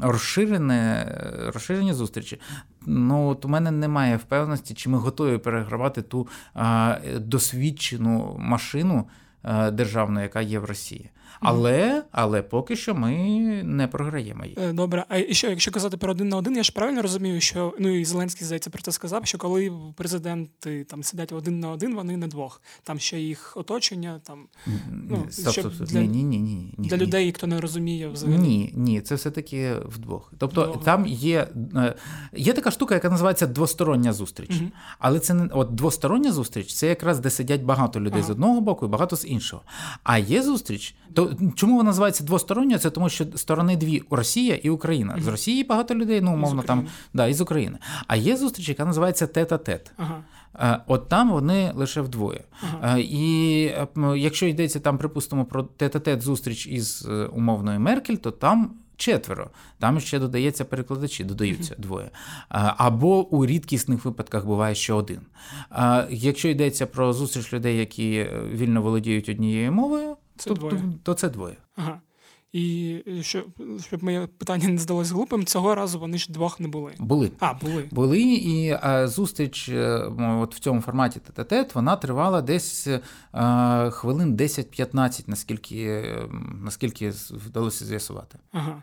розширене, 0.00 1.14
розширені 1.54 1.92
зустрічі, 1.92 2.38
ну 2.88 3.28
от 3.28 3.44
у 3.44 3.48
мене 3.48 3.70
немає 3.70 4.16
впевненості, 4.16 4.74
чи 4.74 4.90
ми 4.90 4.98
готові 4.98 5.38
перегравати 5.38 6.02
ту 6.02 6.28
досвідчену 7.16 8.36
машину 8.38 9.04
державну, 9.72 10.20
яка 10.20 10.40
є 10.40 10.58
в 10.58 10.64
Росії. 10.64 11.10
Але 11.40 12.02
але 12.12 12.42
поки 12.42 12.76
що 12.76 12.94
ми 12.94 13.12
не 13.64 13.88
програємо 13.88 14.44
її. 14.44 14.56
Е, 14.60 14.72
добре, 14.72 15.04
а 15.08 15.34
що, 15.34 15.50
якщо 15.50 15.70
казати 15.70 15.96
про 15.96 16.10
один 16.10 16.28
на 16.28 16.36
один, 16.36 16.56
я 16.56 16.62
ж 16.62 16.72
правильно 16.72 17.02
розумію, 17.02 17.40
що 17.40 17.74
ну 17.78 17.88
і 17.88 18.04
Зеленський 18.04 18.46
здається 18.46 18.70
про 18.70 18.82
це 18.82 18.92
сказав, 18.92 19.26
що 19.26 19.38
коли 19.38 19.72
президенти 19.96 20.84
там 20.84 21.02
сидять 21.02 21.32
один 21.32 21.60
на 21.60 21.70
один, 21.70 21.94
вони 21.94 22.16
не 22.16 22.26
двох. 22.26 22.62
Там 22.82 22.98
ще 22.98 23.20
їх 23.20 23.56
оточення, 23.56 24.20
там 24.24 24.46
ну, 24.90 25.26
стоп, 25.30 25.52
щоб 25.52 25.74
стоп, 25.74 25.88
для, 25.88 26.00
ні, 26.00 26.22
ні, 26.22 26.38
ні, 26.38 26.74
ні, 26.78 26.88
для 26.88 26.96
ні. 26.96 27.02
людей, 27.02 27.32
хто 27.32 27.46
не 27.46 27.60
розуміє 27.60 28.08
взагалі. 28.08 28.38
Ні, 28.38 28.72
ні, 28.76 29.00
це 29.00 29.14
все 29.14 29.30
таки 29.30 29.74
вдвох. 29.84 30.32
Тобто 30.38 30.64
Довго. 30.64 30.82
там 30.84 31.06
є 31.06 31.48
е, 31.76 31.94
є 32.32 32.52
така 32.52 32.70
штука, 32.70 32.94
яка 32.94 33.10
називається 33.10 33.46
двостороння 33.46 34.12
зустріч. 34.12 34.50
Угу. 34.50 34.70
Але 34.98 35.20
це 35.20 35.34
не 35.34 35.46
от 35.46 35.74
двостороння 35.74 36.32
зустріч, 36.32 36.74
це 36.74 36.86
якраз 36.86 37.18
де 37.18 37.30
сидять 37.30 37.62
багато 37.62 38.00
людей 38.00 38.20
ага. 38.20 38.28
з 38.28 38.30
одного 38.30 38.60
боку 38.60 38.86
і 38.86 38.88
багато 38.88 39.16
з 39.16 39.26
іншого. 39.26 39.62
А 40.02 40.18
є 40.18 40.42
зустріч, 40.42 40.94
то 41.18 41.36
чому 41.54 41.76
вона 41.76 41.86
називається 41.86 42.24
двосторонньою? 42.24 42.78
Це 42.78 42.90
тому, 42.90 43.08
що 43.08 43.26
сторони 43.34 43.76
дві 43.76 44.02
Росія 44.10 44.54
і 44.54 44.70
Україна. 44.70 45.16
З 45.20 45.26
Росії 45.26 45.64
багато 45.64 45.94
людей, 45.94 46.20
ну 46.20 46.34
умовно 46.34 46.62
там 46.62 46.86
да, 47.14 47.26
із 47.26 47.40
України. 47.40 47.78
А 48.06 48.16
є 48.16 48.36
зустріч, 48.36 48.68
яка 48.68 48.84
називається 48.84 49.26
тет-а-тет. 49.26 49.92
Ага. 49.96 50.22
Е, 50.60 50.80
от 50.86 51.08
там 51.08 51.30
вони 51.30 51.72
лише 51.74 52.00
вдвоє. 52.00 52.44
Ага. 52.62 52.98
Е, 52.98 53.00
і 53.00 53.62
якщо 54.16 54.46
йдеться 54.46 54.80
там, 54.80 54.98
припустимо, 54.98 55.44
про 55.44 55.62
тет-а-тет 55.62 56.22
зустріч 56.22 56.66
із 56.66 57.06
е, 57.10 57.24
умовною 57.24 57.80
Меркель, 57.80 58.16
то 58.16 58.30
там. 58.30 58.70
Четверо, 59.00 59.50
там 59.78 60.00
ще 60.00 60.18
додається 60.18 60.64
перекладачі, 60.64 61.24
додаються 61.24 61.74
uh-huh. 61.74 61.80
двоє. 61.80 62.10
Або 62.48 63.28
у 63.28 63.46
рідкісних 63.46 64.04
випадках 64.04 64.46
буває 64.46 64.74
ще 64.74 64.92
один. 64.92 65.20
Якщо 66.10 66.48
йдеться 66.48 66.86
про 66.86 67.12
зустріч 67.12 67.52
людей, 67.52 67.78
які 67.78 68.26
вільно 68.52 68.82
володіють 68.82 69.28
однією 69.28 69.72
мовою, 69.72 70.16
це 70.38 70.50
то, 70.50 70.54
двоє. 70.54 70.82
То, 71.02 71.14
це 71.14 71.28
двоє. 71.28 71.56
Ага. 71.76 72.00
І 72.52 72.98
щоб, 73.20 73.44
щоб 73.80 74.04
моє 74.04 74.26
питання 74.26 74.68
не 74.68 74.78
здалось 74.78 75.10
глупим, 75.10 75.44
цього 75.44 75.74
разу 75.74 76.00
вони 76.00 76.18
ж 76.18 76.32
двох 76.32 76.60
не 76.60 76.68
були. 76.68 76.92
Були. 76.98 77.30
А, 77.38 77.54
були. 77.54 77.88
Були, 77.90 78.20
і 78.22 78.78
а, 78.82 79.08
зустріч 79.08 79.68
е, 79.68 80.10
от 80.18 80.54
в 80.54 80.58
цьому 80.58 80.80
форматі 80.80 81.20
тет 81.20 81.74
вона 81.74 81.96
тривала 81.96 82.42
десь 82.42 82.88
а, 83.32 83.84
е, 83.86 83.90
хвилин 83.90 84.36
10-15, 84.36 85.24
наскільки 85.26 86.04
наскільки 86.62 87.10
вдалося 87.30 87.84
з'ясувати. 87.84 88.38
Ага. 88.52 88.82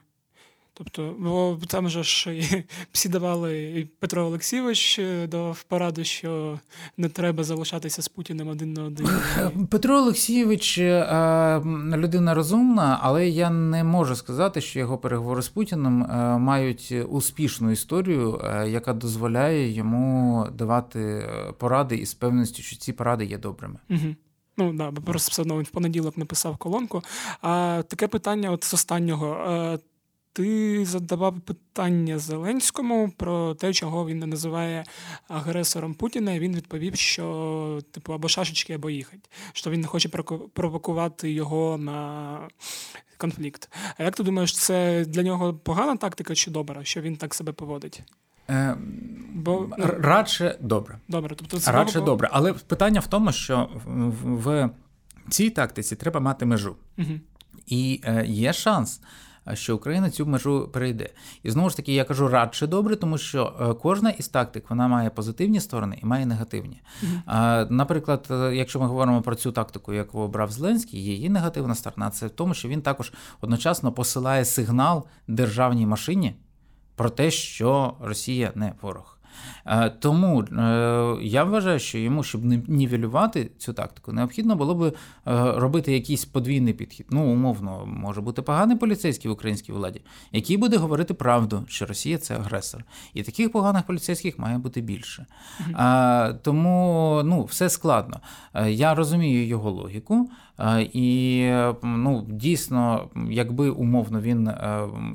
Тобто, 0.77 1.15
бо 1.19 1.59
там 1.67 1.89
же 1.89 2.03
ж 2.03 2.43
всі 2.91 3.09
давали 3.09 3.63
і 3.63 3.85
Петро 3.85 4.25
Олексійович 4.25 4.99
е, 4.99 5.27
до 5.27 5.55
пораду, 5.67 6.03
що 6.03 6.59
не 6.97 7.09
треба 7.09 7.43
залишатися 7.43 8.01
з 8.01 8.07
Путіним 8.07 8.47
один 8.47 8.73
на 8.73 8.83
один. 8.83 9.07
Петро 9.69 9.95
Олексійович 9.97 10.77
е, 10.77 11.61
людина 11.95 12.33
розумна, 12.33 12.99
але 13.01 13.29
я 13.29 13.49
не 13.49 13.83
можу 13.83 14.15
сказати, 14.15 14.61
що 14.61 14.79
його 14.79 14.97
переговори 14.97 15.41
з 15.41 15.49
Путіним 15.49 16.03
е, 16.03 16.37
мають 16.37 16.93
успішну 17.09 17.71
історію, 17.71 18.41
яка 18.67 18.93
дозволяє 18.93 19.71
йому 19.71 20.47
давати 20.53 21.29
поради 21.57 21.95
із 21.95 22.13
певністю, 22.13 22.63
що 22.63 22.75
ці 22.77 22.93
поради 22.93 23.25
є 23.25 23.37
добрими. 23.37 23.79
Угу. 23.89 24.15
Ну 24.57 24.73
да, 24.73 24.91
бо 24.91 25.01
просто 25.01 25.31
все 25.31 25.41
одно 25.41 25.55
він 25.55 25.63
в 25.63 25.69
понеділок 25.69 26.17
написав 26.17 26.57
колонку. 26.57 27.01
А 27.41 27.83
таке 27.87 28.07
питання, 28.07 28.51
от 28.51 28.63
з 28.63 28.73
останнього. 28.73 29.79
Ти 30.35 30.85
задавав 30.85 31.39
питання 31.39 32.19
Зеленському 32.19 33.11
про 33.17 33.55
те, 33.55 33.73
чого 33.73 34.07
він 34.07 34.19
не 34.19 34.25
називає 34.25 34.83
агресором 35.27 35.93
Путіна, 35.93 36.33
і 36.33 36.39
він 36.39 36.55
відповів, 36.55 36.95
що 36.95 37.81
типу 37.91 38.13
або 38.13 38.27
шашечки, 38.27 38.73
або 38.73 38.89
їхать, 38.89 39.31
що 39.53 39.69
він 39.69 39.81
не 39.81 39.87
хоче 39.87 40.09
провокувати 40.53 41.31
його 41.31 41.77
на 41.77 42.39
конфлікт. 43.17 43.69
А 43.97 44.03
як 44.03 44.15
ти 44.15 44.23
думаєш, 44.23 44.55
це 44.55 45.05
для 45.05 45.23
нього 45.23 45.53
погана 45.53 45.97
тактика 45.97 46.35
чи 46.35 46.51
добра, 46.51 46.83
що 46.83 47.01
він 47.01 47.15
так 47.15 47.33
себе 47.33 47.51
поводить? 47.51 48.03
Е, 48.49 48.77
Бо 49.33 49.69
ну, 49.77 49.85
радше 49.99 50.57
добре. 50.61 50.99
Добре, 51.07 51.35
тобто 51.35 51.59
це 51.59 51.71
радше 51.71 51.99
бо... 51.99 52.05
добре. 52.05 52.29
Але 52.31 52.53
питання 52.53 52.99
в 52.99 53.07
тому, 53.07 53.31
що 53.31 53.69
в 54.23 54.69
цій 55.29 55.49
тактиці 55.49 55.95
треба 55.95 56.19
мати 56.19 56.45
межу. 56.45 56.75
Угу. 56.97 57.19
І 57.67 58.01
е, 58.03 58.25
є 58.27 58.53
шанс 58.53 59.01
що 59.53 59.75
Україна 59.75 60.09
цю 60.09 60.25
межу 60.25 60.69
перейде. 60.73 61.09
І 61.43 61.51
знову 61.51 61.69
ж 61.69 61.77
таки, 61.77 61.93
я 61.93 62.03
кажу 62.03 62.27
радше 62.27 62.67
добре, 62.67 62.95
тому 62.95 63.17
що 63.17 63.53
е, 63.61 63.73
кожна 63.73 64.09
із 64.09 64.27
тактик 64.27 64.69
вона 64.69 64.87
має 64.87 65.09
позитивні 65.09 65.59
сторони 65.59 65.99
і 66.03 66.05
має 66.05 66.25
негативні. 66.25 66.81
Mm-hmm. 67.03 67.71
Наприклад, 67.71 68.27
е, 68.31 68.55
якщо 68.55 68.79
ми 68.79 68.87
говоримо 68.87 69.21
про 69.21 69.35
цю 69.35 69.51
тактику, 69.51 69.93
яку 69.93 70.19
обрав 70.19 70.51
Зеленський, 70.51 71.03
її 71.03 71.29
негативна 71.29 71.75
сторона 71.75 72.09
це 72.09 72.27
в 72.27 72.29
тому, 72.29 72.53
що 72.53 72.67
він 72.67 72.81
також 72.81 73.13
одночасно 73.41 73.91
посилає 73.91 74.45
сигнал 74.45 75.05
державній 75.27 75.85
машині 75.85 76.35
про 76.95 77.09
те, 77.09 77.31
що 77.31 77.93
Росія 78.01 78.51
не 78.55 78.73
ворог. 78.81 79.14
Е, 79.65 79.89
тому 79.89 80.41
е, 80.41 81.17
я 81.21 81.43
вважаю, 81.43 81.79
що 81.79 81.97
йому, 81.97 82.23
щоб 82.23 82.45
не 82.45 82.61
нівелювати 82.67 83.51
цю 83.57 83.73
тактику, 83.73 84.11
необхідно 84.11 84.55
було 84.55 84.75
би 84.75 84.87
е, 84.87 84.93
робити 85.55 85.93
якийсь 85.93 86.25
подвійний 86.25 86.73
підхід. 86.73 87.05
Ну, 87.09 87.33
умовно, 87.33 87.85
може 87.85 88.21
бути 88.21 88.41
поганий 88.41 88.77
поліцейський 88.77 89.31
в 89.31 89.33
українській 89.33 89.71
владі, 89.71 90.01
який 90.31 90.57
буде 90.57 90.77
говорити 90.77 91.13
правду, 91.13 91.65
що 91.67 91.85
Росія 91.85 92.17
це 92.17 92.35
агресор. 92.35 92.83
І 93.13 93.23
таких 93.23 93.51
поганих 93.51 93.83
поліцейських 93.83 94.39
має 94.39 94.57
бути 94.57 94.81
більше. 94.81 95.25
Тому 96.41 97.21
ну, 97.25 97.43
все 97.43 97.69
складно. 97.69 98.19
Я 98.67 98.95
розумію 98.95 99.47
його 99.47 99.71
логіку. 99.71 100.29
І 100.79 101.49
ну, 101.83 102.25
дійсно, 102.29 103.09
якби 103.29 103.69
умовно 103.69 104.21
він 104.21 104.51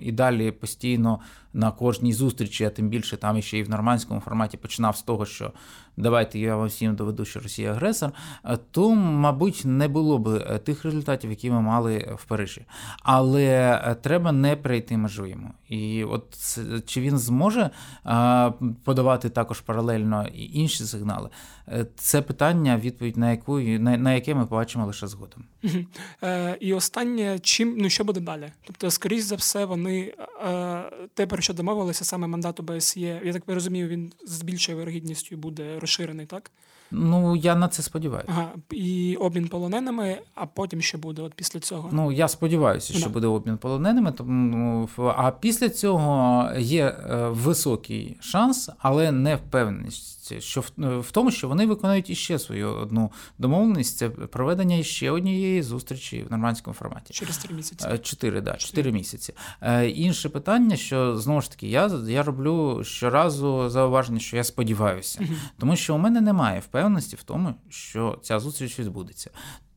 і 0.01 0.13
далі 0.13 0.51
постійно 0.51 1.19
на 1.53 1.71
кожній 1.71 2.13
зустрічі, 2.13 2.65
а 2.65 2.71
тим 2.71 2.89
більше 2.89 3.17
там 3.17 3.43
ще 3.43 3.59
і 3.59 3.63
в 3.63 3.71
нормандському 3.71 4.21
форматі 4.21 4.57
починав 4.57 4.97
з 4.97 5.03
того, 5.03 5.27
що 5.27 5.53
давайте 6.01 6.39
я 6.39 6.57
вам 6.57 6.67
всім 6.67 6.95
доведу, 6.95 7.25
що 7.25 7.41
Росія 7.41 7.71
агресор, 7.71 8.13
е, 8.45 8.59
то, 8.71 8.95
мабуть, 8.95 9.63
не 9.65 9.89
було 9.89 10.19
б 10.19 10.29
е, 10.29 10.59
тих 10.59 10.85
результатів, 10.85 11.31
які 11.31 11.51
ми 11.51 11.61
мали 11.61 12.15
в 12.19 12.25
Парижі. 12.25 12.67
Але 13.03 13.81
е, 13.85 13.95
треба 13.95 14.33
не 14.33 14.57
перейти 14.57 14.97
межу 14.97 15.27
йому. 15.27 15.51
І 15.69 16.05
от 16.05 16.25
чи 16.87 17.01
він 17.01 17.19
зможе 17.19 17.71
подавати 18.85 19.29
також 19.29 19.61
паралельно 19.61 20.27
інші 20.35 20.85
сигнали? 20.85 21.29
Це 21.97 22.23
питання, 22.23 22.77
відповідь 22.77 23.17
на 23.17 23.31
яку 23.31 23.61
на, 23.61 24.15
яке 24.15 24.35
ми 24.35 24.47
побачимо 24.47 24.87
лише 24.87 25.07
згодом. 25.07 25.45
І 26.61 26.75
останнє, 26.75 27.39
чим 27.39 27.75
ну 27.79 27.89
що 27.89 28.05
буде 28.05 28.21
далі? 28.21 28.53
Тобто, 28.65 28.91
скоріш 28.91 29.23
за 29.23 29.35
все, 29.35 29.65
вони 29.65 30.15
те, 31.15 31.27
про 31.27 31.43
що 31.43 31.55
домовилися, 31.55 32.05
саме 32.05 32.27
мандат 32.27 32.61
ОБСЄ, 32.61 33.21
я 33.25 33.33
так 33.33 33.43
розумію, 33.47 33.89
він 33.89 34.13
з 34.27 34.43
більшою 34.43 34.79
вирогідністю 34.79 35.37
буде 35.37 35.79
розширений, 35.81 35.90
так? 36.27 36.51
Ну 36.93 37.37
я 37.37 37.55
на 37.55 37.69
це 37.69 37.83
сподіваюся. 37.83 38.29
Ага, 38.33 38.51
і 38.71 39.17
обмін 39.21 39.49
полоненими, 39.49 40.19
а 40.35 40.47
потім 40.47 40.81
що 40.83 40.99
буде 40.99 41.23
от 41.23 41.35
після 41.35 41.61
цього? 41.61 41.89
Ну 41.93 42.13
я 42.13 42.29
сподіваюся, 42.29 42.93
що 42.93 43.03
Да. 43.07 43.09
буде 43.09 43.27
обмін 43.27 43.57
полоненими. 43.59 44.13
Тому 44.13 44.89
а 45.17 45.31
після 45.31 45.69
цього 45.69 46.49
є 46.59 46.85
е, 46.87 47.29
високий 47.29 48.17
шанс, 48.21 48.71
але 48.79 49.13
не 49.13 49.37
впевненість, 49.37 50.43
що 50.43 50.61
в, 50.61 50.71
в 51.01 51.11
тому, 51.11 51.31
що 51.31 51.49
вони 51.49 51.67
виконують 51.67 52.11
іще 52.11 52.39
свою 52.39 52.69
одну 52.69 53.13
домовленість, 53.39 53.97
це 53.99 54.09
проведення 54.09 54.77
іще 54.77 55.11
однієї 55.11 55.63
зустрічі 55.63 56.23
в 56.29 56.31
нормандському 56.31 56.75
форматі. 56.75 57.15
Через 57.15 57.39
три 57.39 57.55
місяці. 57.55 57.87
Е, 57.91 57.99
Чотири, 57.99 58.41
да, 58.41 58.53
чотири 58.57 58.93
місяці. 58.93 59.35
Е, 59.61 59.89
Інше 59.89 60.29
питання, 60.29 60.77
що 60.77 61.17
знову 61.17 61.41
ж 61.41 61.51
таки, 61.51 61.69
я, 61.69 61.91
я 62.09 62.23
роблю 62.23 62.85
щоразу 62.85 63.69
зауваження, 63.69 64.21
що 64.21 64.37
я 64.37 64.45
сподіваюся, 64.45 65.19
Мгм. 65.23 65.37
тому 65.59 65.70
що 65.77 65.95
у 65.95 65.99
мене 65.99 66.21
немає 66.21 66.61
впевненості 66.61 67.17
в 67.17 67.23
тому, 67.23 67.55
що 67.69 68.19
ця 68.23 68.41
зустріч 68.41 68.79
відбудеться. 68.79 69.31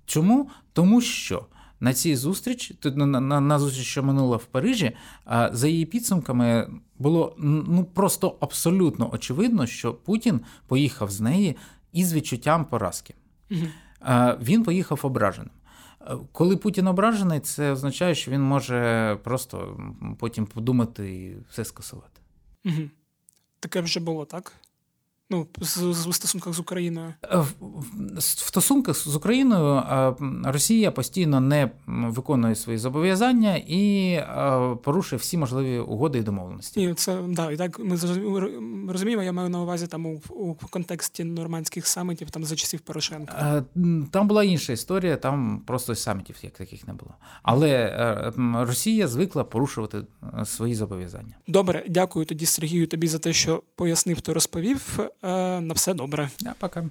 Чому? 0.06 0.50
Тому 0.74 1.02
що. 1.02 1.46
На 1.80 1.94
цій 1.94 2.16
зустрічі, 2.16 2.78
на, 2.84 3.06
на, 3.06 3.40
на 3.42 3.60
зустріч, 3.60 3.86
що 3.86 4.04
минула 4.04 4.38
в 4.38 4.46
Парижі, 4.46 4.92
а, 5.26 5.50
за 5.54 5.68
її 5.68 5.86
підсумками 5.86 6.70
було 7.00 7.36
ну 7.38 7.86
просто 7.94 8.38
абсолютно 8.40 9.10
очевидно, 9.14 9.66
що 9.68 9.94
Путін 9.94 10.42
поїхав 10.68 11.12
з 11.12 11.22
неї 11.22 11.58
із 11.94 12.14
відчуттям 12.14 12.66
поразки. 12.66 13.14
Е, 13.52 14.38
Він 14.42 14.64
поїхав 14.64 15.00
ображеним. 15.04 15.52
Коли 16.32 16.58
Путін 16.58 16.88
ображений, 16.88 17.40
це 17.40 17.72
означає, 17.72 18.16
що 18.16 18.32
він 18.32 18.42
може 18.42 19.18
просто 19.24 19.80
потім 20.20 20.46
подумати 20.46 21.16
і 21.16 21.38
все 21.50 21.66
скасувати. 21.66 22.22
Таке 23.60 23.82
вже 23.82 24.00
було, 24.00 24.26
так? 24.26 24.54
Ну, 25.30 25.48
з, 25.62 26.14
стосунках 26.16 26.54
з 26.54 26.60
Україною. 26.60 27.14
Е, 27.24 27.38
В 27.38 27.54
в- 27.60 28.18
в 28.18 28.22
стосунках 28.24 28.96
з 28.96 29.16
Україною 29.16 29.76
е, 29.76 30.16
Росія 30.52 30.92
постійно 30.92 31.40
не 31.40 31.72
виконує 31.88 32.56
свої 32.56 32.78
зобов'язання 32.78 33.56
і 33.68 34.12
е, 34.14 34.76
порушує 34.84 35.20
всі 35.20 35.38
можливі 35.38 35.80
угоди 35.80 36.20
і 36.20 36.22
домовленості. 36.22 36.82
І 36.82 36.94
це 36.94 37.20
да, 37.30 37.52
і 37.52 37.58
так 37.58 37.80
ми 37.80 37.98
розуміємо, 38.90 39.24
я 39.24 39.32
маю 39.32 39.50
на 39.50 39.62
увазі 39.62 39.88
там 39.88 40.06
у, 40.06 40.22
у 40.30 40.54
контексті 40.56 41.24
нормандських 41.24 41.88
самітів 41.88 42.30
там 42.30 42.44
за 42.46 42.56
часів 42.56 42.80
Порошенка. 42.80 43.64
Там 44.12 44.28
була 44.28 44.44
інша 44.44 44.74
історія, 44.74 45.16
там 45.18 45.62
просто 45.68 45.96
самітів 45.96 46.36
як 46.42 46.54
таких 46.54 46.88
не 46.88 46.94
було. 46.94 47.14
Але 47.44 47.94
Росія 48.60 49.08
звикла 49.08 49.44
порушувати 49.44 50.02
свої 50.46 50.76
зобов'язання. 50.76 51.36
Добре, 51.48 51.86
дякую 51.90 52.26
тоді, 52.26 52.46
Сергію, 52.46 52.88
тобі 52.88 53.08
за 53.08 53.20
те, 53.20 53.34
що 53.34 53.64
пояснив 53.76 54.22
та 54.22 54.34
розповів. 54.34 55.00
Е, 55.24 55.62
на 55.62 55.74
все 55.74 55.94
добре. 55.94 56.30
А 56.46 56.54
пока. 56.60 56.84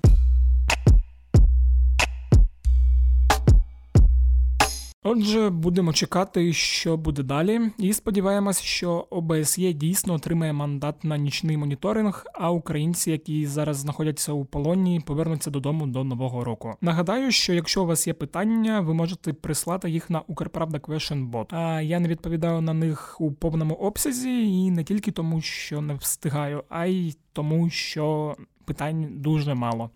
Отже, 5.15 5.51
будемо 5.51 5.93
чекати, 5.93 6.53
що 6.53 6.97
буде 6.97 7.23
далі, 7.23 7.61
і 7.79 7.93
сподіваємось, 7.93 8.61
що 8.61 9.07
ОБСЄ 9.11 9.73
дійсно 9.73 10.15
отримає 10.15 10.53
мандат 10.53 11.05
на 11.05 11.17
нічний 11.17 11.57
моніторинг, 11.57 12.25
а 12.35 12.51
українці, 12.51 13.11
які 13.11 13.47
зараз 13.47 13.77
знаходяться 13.77 14.33
у 14.33 14.45
полоні, 14.45 15.01
повернуться 15.07 15.51
додому 15.51 15.87
до 15.87 16.05
нового 16.05 16.45
року. 16.45 16.75
Нагадаю, 16.81 17.31
що 17.31 17.55
якщо 17.55 17.83
у 17.83 17.87
вас 17.87 18.07
є 18.07 18.15
питання, 18.15 18.81
ви 18.81 18.95
можете 18.95 19.33
прислати 19.33 19.91
їх 19.91 20.11
на 20.11 20.21
Укрправда 20.27 20.79
Question 20.79 21.31
Bot. 21.31 21.55
А 21.55 21.81
я 21.81 22.01
не 22.01 22.09
відповідаю 22.09 22.61
на 22.61 22.75
них 22.75 23.21
у 23.21 23.33
повному 23.33 23.75
обсязі, 23.75 24.65
і 24.65 24.71
не 24.71 24.85
тільки 24.85 25.11
тому, 25.11 25.41
що 25.41 25.81
не 25.81 25.95
встигаю, 25.95 26.65
а 26.69 26.87
й 26.87 27.17
тому, 27.33 27.71
що 27.71 28.37
питань 28.65 29.09
дуже 29.11 29.55
мало 29.55 29.91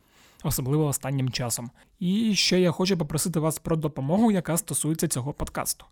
особливо 0.46 0.86
останнім 0.86 1.30
часом. 1.30 1.70
І 1.98 2.34
ще 2.34 2.60
я 2.60 2.70
хочу 2.70 2.96
попросити 2.96 3.40
вас 3.40 3.58
про 3.58 3.76
допомогу, 3.76 4.30
яка 4.30 4.56
стосується 4.56 5.08
цього 5.08 5.32
подкасту. 5.32 5.84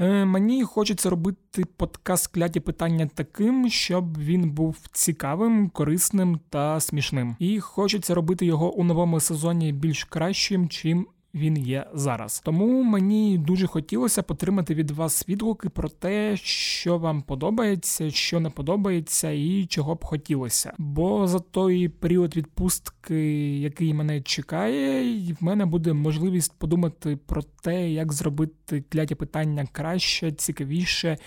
Е, 0.00 0.24
Мені 0.24 0.64
хочеться 0.64 1.10
робити 1.10 1.64
подкаст 1.76 2.26
кляті 2.26 2.60
питання 2.60 3.10
таким, 3.14 3.70
щоб 3.70 4.18
він 4.18 4.50
був 4.50 4.76
цікавим, 4.92 5.68
корисним 5.70 6.40
та 6.50 6.80
смішним. 6.80 7.36
І 7.38 7.60
хочеться 7.60 8.14
робити 8.14 8.46
його 8.46 8.74
у 8.74 8.84
новому 8.84 9.20
сезоні 9.20 9.72
більш 9.72 10.04
кращим, 10.04 10.68
чим 10.68 11.06
він 11.34 11.58
є 11.58 11.86
зараз. 11.94 12.40
Тому 12.44 12.82
мені 12.82 13.38
дуже 13.38 13.66
хотілося 13.66 14.22
потримати 14.22 14.74
від 14.74 14.90
вас 14.90 15.28
відгуки 15.28 15.68
про 15.68 15.88
те, 15.88 16.36
що 16.42 16.98
вам 16.98 17.22
подобається, 17.22 18.10
що 18.10 18.40
не 18.40 18.50
подобається, 18.50 19.30
і 19.30 19.66
чого 19.66 19.94
б 19.94 20.04
хотілося. 20.04 20.72
Бо 20.78 21.26
за 21.26 21.38
той 21.38 21.88
період 21.88 22.36
відпустки, 22.36 23.58
який 23.58 23.94
мене 23.94 24.20
чекає, 24.20 25.18
в 25.40 25.44
мене 25.44 25.66
буде 25.66 25.92
можливість 25.92 26.58
подумати 26.58 27.18
про 27.26 27.42
те, 27.42 27.90
як 27.90 28.12
зробити 28.12 28.84
кляті 28.88 29.14
питання 29.14 29.66
краще, 29.72 30.32
цікавіше, 30.32 31.18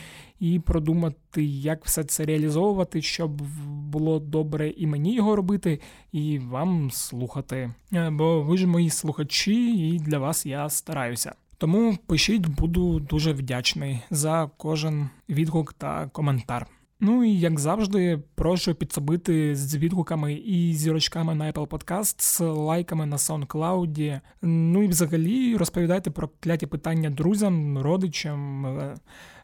і 0.41 0.59
продумати, 0.59 1.43
як 1.43 1.85
все 1.85 2.03
це 2.03 2.25
реалізовувати, 2.25 3.01
щоб 3.01 3.41
було 3.91 4.19
добре 4.19 4.69
і 4.69 4.87
мені 4.87 5.15
його 5.15 5.35
робити, 5.35 5.79
і 6.11 6.39
вам 6.39 6.91
слухати. 6.91 7.71
Е, 7.93 8.09
Бо 8.09 8.41
ви 8.41 8.57
ж 8.57 8.67
мої 8.67 8.89
слухачі, 8.89 9.89
і 9.89 9.99
для 9.99 10.19
вас 10.19 10.45
я 10.45 10.69
стараюся. 10.69 11.33
Тому 11.57 11.97
пишіть, 12.05 12.47
буду 12.47 12.99
дуже 12.99 13.33
вдячний 13.33 13.99
за 14.09 14.49
кожен 14.57 15.09
відгук 15.29 15.73
та 15.73 16.07
коментар. 16.07 16.67
Ну 17.03 17.23
і 17.23 17.39
як 17.39 17.59
завжди, 17.59 18.19
прошу 18.35 18.75
підсобити 18.75 19.55
з 19.55 19.75
відгуками 19.75 20.33
і 20.33 20.73
зірочками 20.73 21.35
на 21.35 21.51
Apple 21.51 21.67
Podcast, 21.67 22.21
з 22.21 22.39
лайками 22.39 23.05
на 23.05 23.17
SoundCloud. 23.17 24.19
Ну 24.41 24.83
і 24.83 24.87
взагалі 24.87 25.57
розповідайте 25.57 26.11
про 26.11 26.29
кляті 26.39 26.67
питання 26.67 27.09
друзям, 27.09 27.77
родичам, 27.77 28.65
е, 28.65 28.95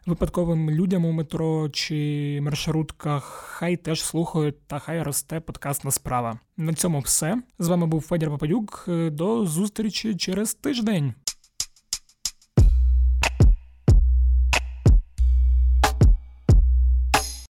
випадковим 0.06 0.70
людям 0.70 1.04
у 1.04 1.12
метро 1.12 1.68
чи 1.68 2.38
маршрутках. 2.42 3.24
Хай 3.24 3.76
теж 3.76 4.02
слухають 4.02 4.66
та 4.66 4.78
хай 4.78 5.02
росте 5.02 5.40
подкастна 5.40 5.90
справа. 5.90 6.38
На 6.56 6.74
цьому 6.74 7.00
все. 7.00 7.42
З 7.58 7.68
вами 7.68 7.86
був 7.86 8.00
Федір 8.00 8.30
Попадюк. 8.30 8.84
До 9.10 9.46
зустрічі 9.46 10.14
через 10.14 10.54
тиждень. 10.54 11.14